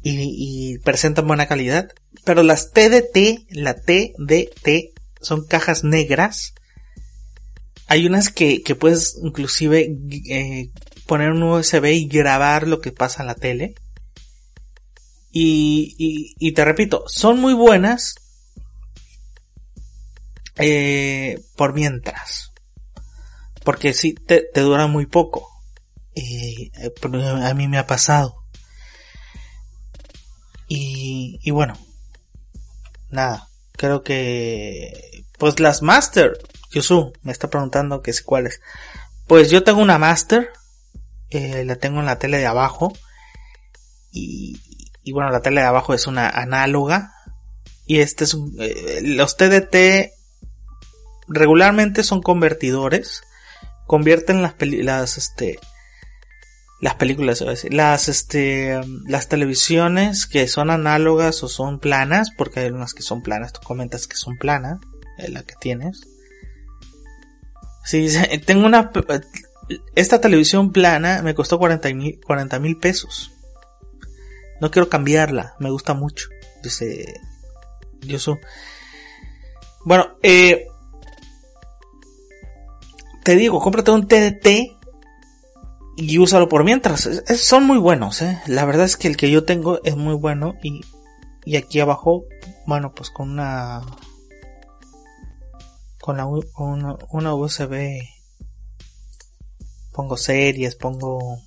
[0.02, 1.88] y, y presentan buena calidad.
[2.24, 4.92] Pero las TDT, la TDT,
[5.22, 6.52] son cajas negras.
[7.86, 9.96] Hay unas que, que puedes inclusive
[10.28, 10.70] eh,
[11.06, 13.76] poner un USB y grabar lo que pasa en la tele.
[15.38, 18.14] Y, te repito, son muy buenas
[20.56, 22.52] eh, por mientras.
[23.62, 25.46] Porque si te, te dura muy poco.
[26.14, 26.70] Eh,
[27.42, 28.44] a mí me ha pasado.
[30.68, 31.78] Y, y bueno,
[33.10, 36.38] nada, creo que pues las Master,
[36.70, 38.60] Yusu me está preguntando que si cuáles.
[39.26, 40.50] Pues yo tengo una Master,
[41.28, 42.92] eh, la tengo en la tele de abajo
[44.10, 44.58] y,
[45.06, 47.12] y bueno, la tele de abajo es una análoga.
[47.86, 50.10] Y este es un, eh, los TDT
[51.28, 53.22] regularmente son convertidores.
[53.86, 55.60] Convierten las, las, este,
[56.80, 62.92] las películas, las, este, las televisiones que son análogas o son planas, porque hay unas
[62.92, 64.80] que son planas, tú comentas que son planas,
[65.28, 66.00] la que tienes.
[67.84, 68.08] Sí,
[68.44, 68.90] tengo una,
[69.94, 73.30] esta televisión plana me costó 40 mil pesos.
[74.60, 76.28] No quiero cambiarla, me gusta mucho.
[76.62, 77.20] Dice
[78.00, 78.38] Yosu.
[79.84, 80.66] Bueno, eh,
[83.24, 84.76] te digo, cómprate un TDT
[85.96, 87.08] y úsalo por mientras.
[87.36, 88.40] son muy buenos, eh.
[88.46, 90.80] La verdad es que el que yo tengo es muy bueno y,
[91.44, 92.24] y aquí abajo,
[92.66, 93.82] bueno, pues con una
[96.00, 97.98] con la, una, una USB
[99.92, 101.38] pongo series, pongo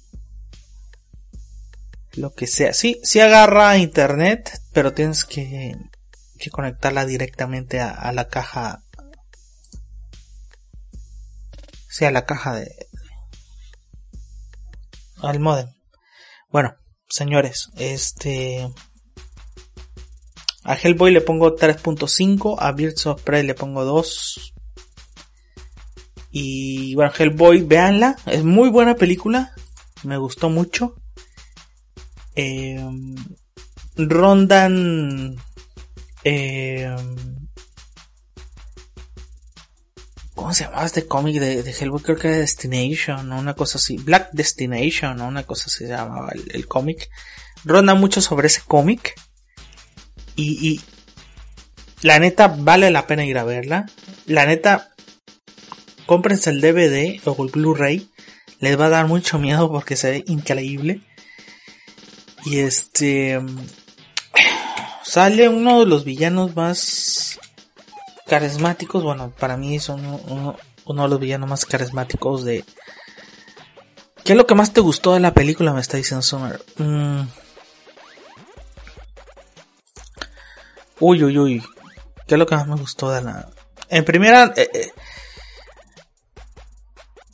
[2.20, 2.74] lo que sea.
[2.74, 5.76] Sí, sí agarra internet, pero tienes que,
[6.38, 8.84] que conectarla directamente a, la caja.
[11.90, 12.70] Sí, a la caja de.
[15.22, 15.74] al modem.
[16.50, 16.76] Bueno,
[17.10, 18.70] señores, este.
[20.66, 24.54] A Hellboy le pongo 3.5, a Birds of Prey le pongo 2.
[26.32, 29.52] Y bueno, Hellboy, véanla, es muy buena película,
[30.04, 30.96] me gustó mucho.
[32.42, 32.80] Eh,
[33.98, 35.36] rondan
[36.24, 36.96] eh,
[40.36, 42.02] ¿Cómo se llamaba este cómic de, Hellboy?
[42.02, 43.98] Creo que era Destination, una cosa así.
[43.98, 47.10] Black Destination, una cosa así se llamaba el, cómic.
[47.66, 49.16] Ronda mucho sobre ese cómic.
[50.38, 50.82] Y, y,
[52.02, 53.86] la neta vale la pena ir a verla.
[54.28, 54.94] La neta,
[56.06, 58.10] cómprense el DVD o el Blu-ray.
[58.60, 61.02] Les va a dar mucho miedo porque se ve increíble.
[62.50, 63.39] Y este
[65.04, 67.39] sale uno de los villanos más
[68.26, 69.04] carismáticos.
[69.04, 70.58] Bueno, para mí son uno,
[71.04, 72.66] de los villanos más carismáticos de.
[74.24, 75.74] ¿Qué es lo que más te gustó de la película?
[75.74, 76.60] Me está diciendo Summer.
[76.78, 77.22] Mm.
[81.02, 81.64] Uy, uy, uy.
[82.26, 83.47] ¿Qué es lo que más me gustó de la.
[83.89, 84.54] En primera.
[84.56, 84.91] Eh, eh,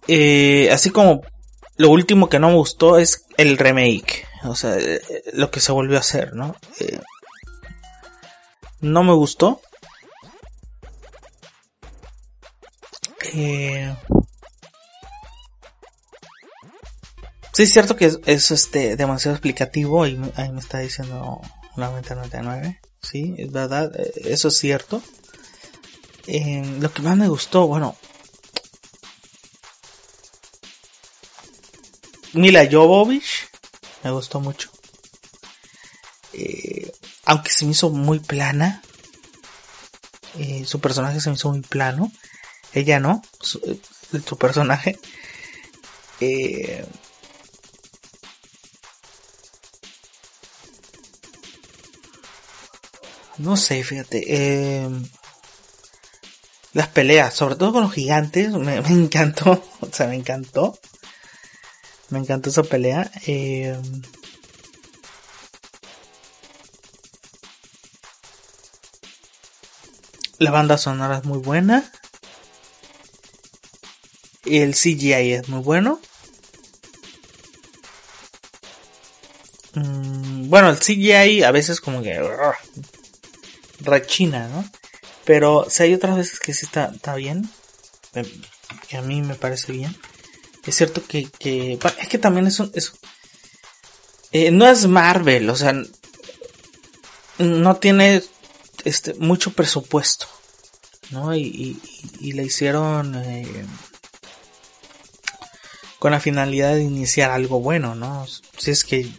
[0.09, 1.21] eh, así como
[1.77, 4.27] lo último que no me gustó es el remake.
[4.49, 4.77] O sea,
[5.33, 6.55] lo que se volvió a hacer, ¿no?
[8.81, 9.61] no me gustó.
[13.33, 13.95] Eh...
[17.53, 21.41] Sí, es cierto que es, este demasiado explicativo y ahí me está diciendo
[21.77, 22.81] 99.
[23.01, 25.01] Sí, es verdad, eh, eso es cierto.
[26.27, 27.95] Eh, lo que más me gustó, bueno.
[32.33, 33.47] Mila Jovovich
[34.05, 34.69] me gustó mucho.
[36.31, 36.91] Eh,
[37.25, 38.83] aunque se me hizo muy plana.
[40.37, 42.11] Eh, su personaje se me hizo muy plano.
[42.71, 44.99] Ella no, su, eh, personaje.
[46.19, 46.85] Eh,
[53.39, 54.87] no sé, fíjate.
[56.73, 59.63] las peleas, sobre todo con los gigantes, me, me, encantó.
[59.81, 60.77] O sea, me encantó.
[62.09, 63.11] Me encantó esa pelea.
[63.27, 63.75] Eh,
[70.37, 71.89] La banda sonora es muy buena.
[74.43, 75.99] El CGI es muy bueno.
[79.73, 82.21] Mm, bueno, el CGI a veces como que
[83.79, 84.69] rechina, ¿no?
[85.23, 87.49] Pero si hay otras veces que sí está, está bien.
[88.89, 89.95] Que a mí me parece bien.
[90.65, 92.71] Es cierto que, que es que también es un,
[94.31, 95.73] eh, no es Marvel, o sea,
[97.37, 98.23] no tiene
[98.83, 100.27] este, mucho presupuesto,
[101.11, 101.35] ¿no?
[101.35, 101.79] Y,
[102.19, 103.65] y, le hicieron eh,
[105.99, 108.25] con la finalidad de iniciar algo bueno, ¿no?
[108.57, 109.09] Si es que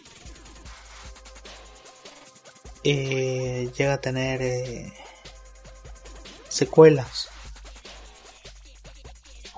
[2.83, 4.93] eh, llega a tener eh,
[6.47, 7.29] secuelas.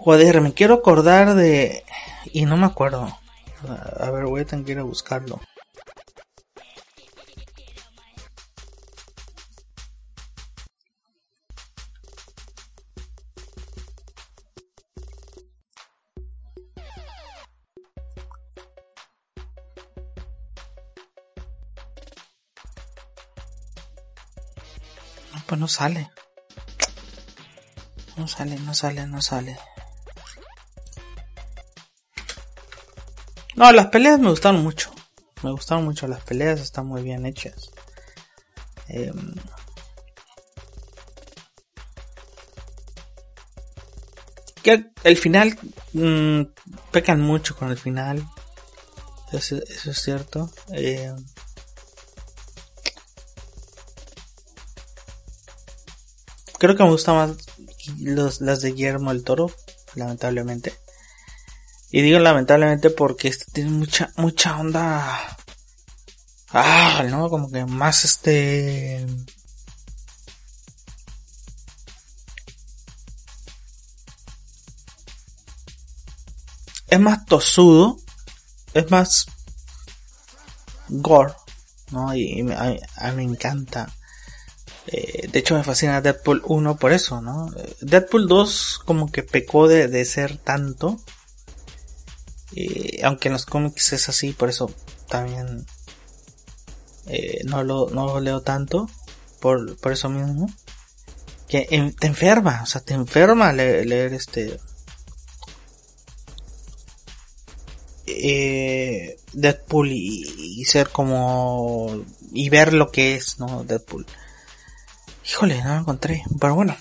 [0.01, 1.84] Joder, me quiero acordar de...
[2.31, 3.17] Y no me acuerdo.
[3.99, 5.41] A ver, voy a tener que ir a buscarlo.
[25.45, 26.09] Pues no sale.
[28.15, 29.57] No sale, no sale, no sale.
[33.60, 34.90] No, las peleas me gustaron mucho.
[35.44, 37.69] Me gustaron mucho las peleas, están muy bien hechas.
[38.88, 39.36] Em,
[45.03, 45.60] el final
[45.91, 46.41] mm,
[46.91, 48.26] pecan mucho con el final.
[49.34, 50.49] Eso, es cierto.
[50.72, 51.14] Eh,
[56.57, 57.31] creo que me gusta más
[58.40, 59.52] las de Guillermo el Toro,
[59.95, 60.73] lamentablemente.
[61.91, 65.38] Y digo lamentablemente porque este tiene mucha, mucha onda.
[66.52, 67.30] Ah, ¿no?
[67.30, 69.06] Como que más este.
[76.88, 77.98] Es más tosudo.
[78.74, 79.26] Es más.
[80.90, 81.34] Gore.
[81.91, 82.14] ¿No?
[82.16, 83.91] Y, a, mí me encanta
[84.91, 87.52] eh, de hecho me fascina Deadpool 1 por eso, ¿no?
[87.82, 90.99] Deadpool 2 como que pecó de, ser tanto.
[93.03, 94.71] Aunque en los cómics es así, por eso
[95.07, 95.65] también
[97.07, 98.89] eh, no, lo, no lo leo tanto.
[99.39, 100.49] por, por eso mismo.
[101.47, 104.59] Que te enferma, o sea, te enferma leer, este...
[108.05, 112.03] Eh, Deadpool y, ser como...
[112.31, 113.63] y ver lo que es, ¿no?
[113.63, 114.05] Deadpool.
[115.27, 116.76] Híjole, no lo encontré, pero bueno.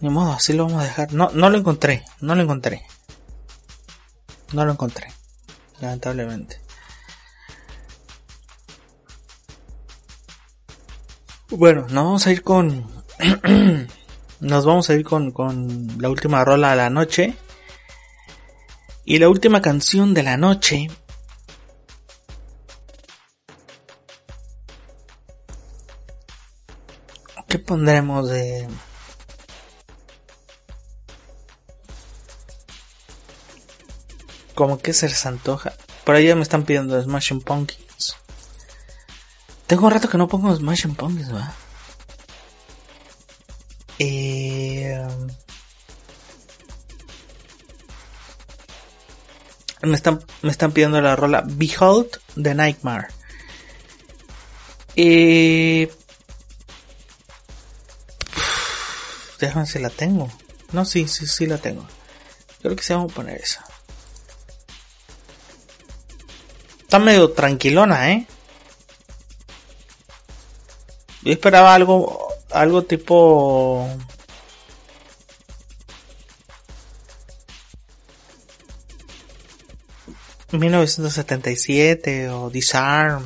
[0.00, 1.12] Ni modo, así lo vamos a dejar.
[1.12, 2.84] No, no lo encontré, no lo encontré.
[4.52, 5.06] No lo encontré.
[5.80, 6.60] Lamentablemente.
[11.50, 12.86] Bueno, nos vamos a ir con.
[14.40, 17.36] nos vamos a ir con, con la última rola de la noche.
[19.04, 20.88] Y la última canción de la noche.
[27.48, 28.68] ¿Qué pondremos de.?
[34.60, 35.72] Como que se les antoja.
[36.04, 38.14] Por ahí me están pidiendo Smashing Pumpkins.
[39.66, 41.54] Tengo un rato que no pongo Smashing Pumpkins, ¿verdad?
[43.98, 45.08] Eh...
[49.80, 53.08] Me están, me están pidiendo la rola Behold the Nightmare.
[54.94, 55.90] Eh...
[59.38, 60.30] Déjame si la tengo.
[60.72, 61.88] No, sí, sí, sí la tengo.
[62.60, 63.69] Creo que sí vamos a poner esa.
[66.90, 68.26] Está medio tranquilona, ¿eh?
[71.22, 73.88] Yo esperaba algo, algo tipo...
[80.50, 83.24] ...1977 o Disarm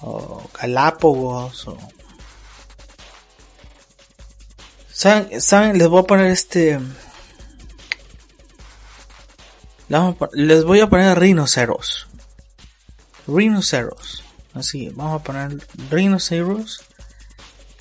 [0.00, 1.76] o Galápagos o...
[4.90, 5.38] ¿Saben?
[5.42, 5.76] ¿Saben?
[5.76, 6.80] Les voy a poner este...
[10.32, 12.09] Les voy a poner rinoceros.
[13.34, 14.24] Rhinoceros.
[14.54, 15.58] Así, vamos a poner
[15.90, 16.82] Rhinoceros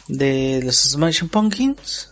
[0.07, 2.11] de los Smashing Pumpkins.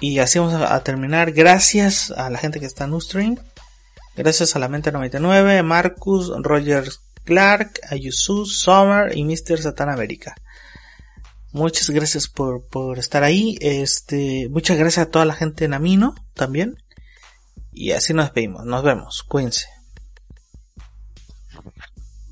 [0.00, 1.32] Y así vamos a, terminar.
[1.32, 3.36] Gracias a la gente que está en Ustream.
[4.16, 6.88] Gracias a la Mente 99, Marcus, Roger
[7.24, 9.60] Clark, Ayusu, Summer y Mr.
[9.62, 10.34] Satan América.
[11.52, 13.56] Muchas gracias por, por estar ahí.
[13.60, 16.76] Este, muchas gracias a toda la gente en Amino también.
[17.72, 18.64] Y así nos despedimos.
[18.64, 19.22] Nos vemos.
[19.22, 19.77] Cuídense.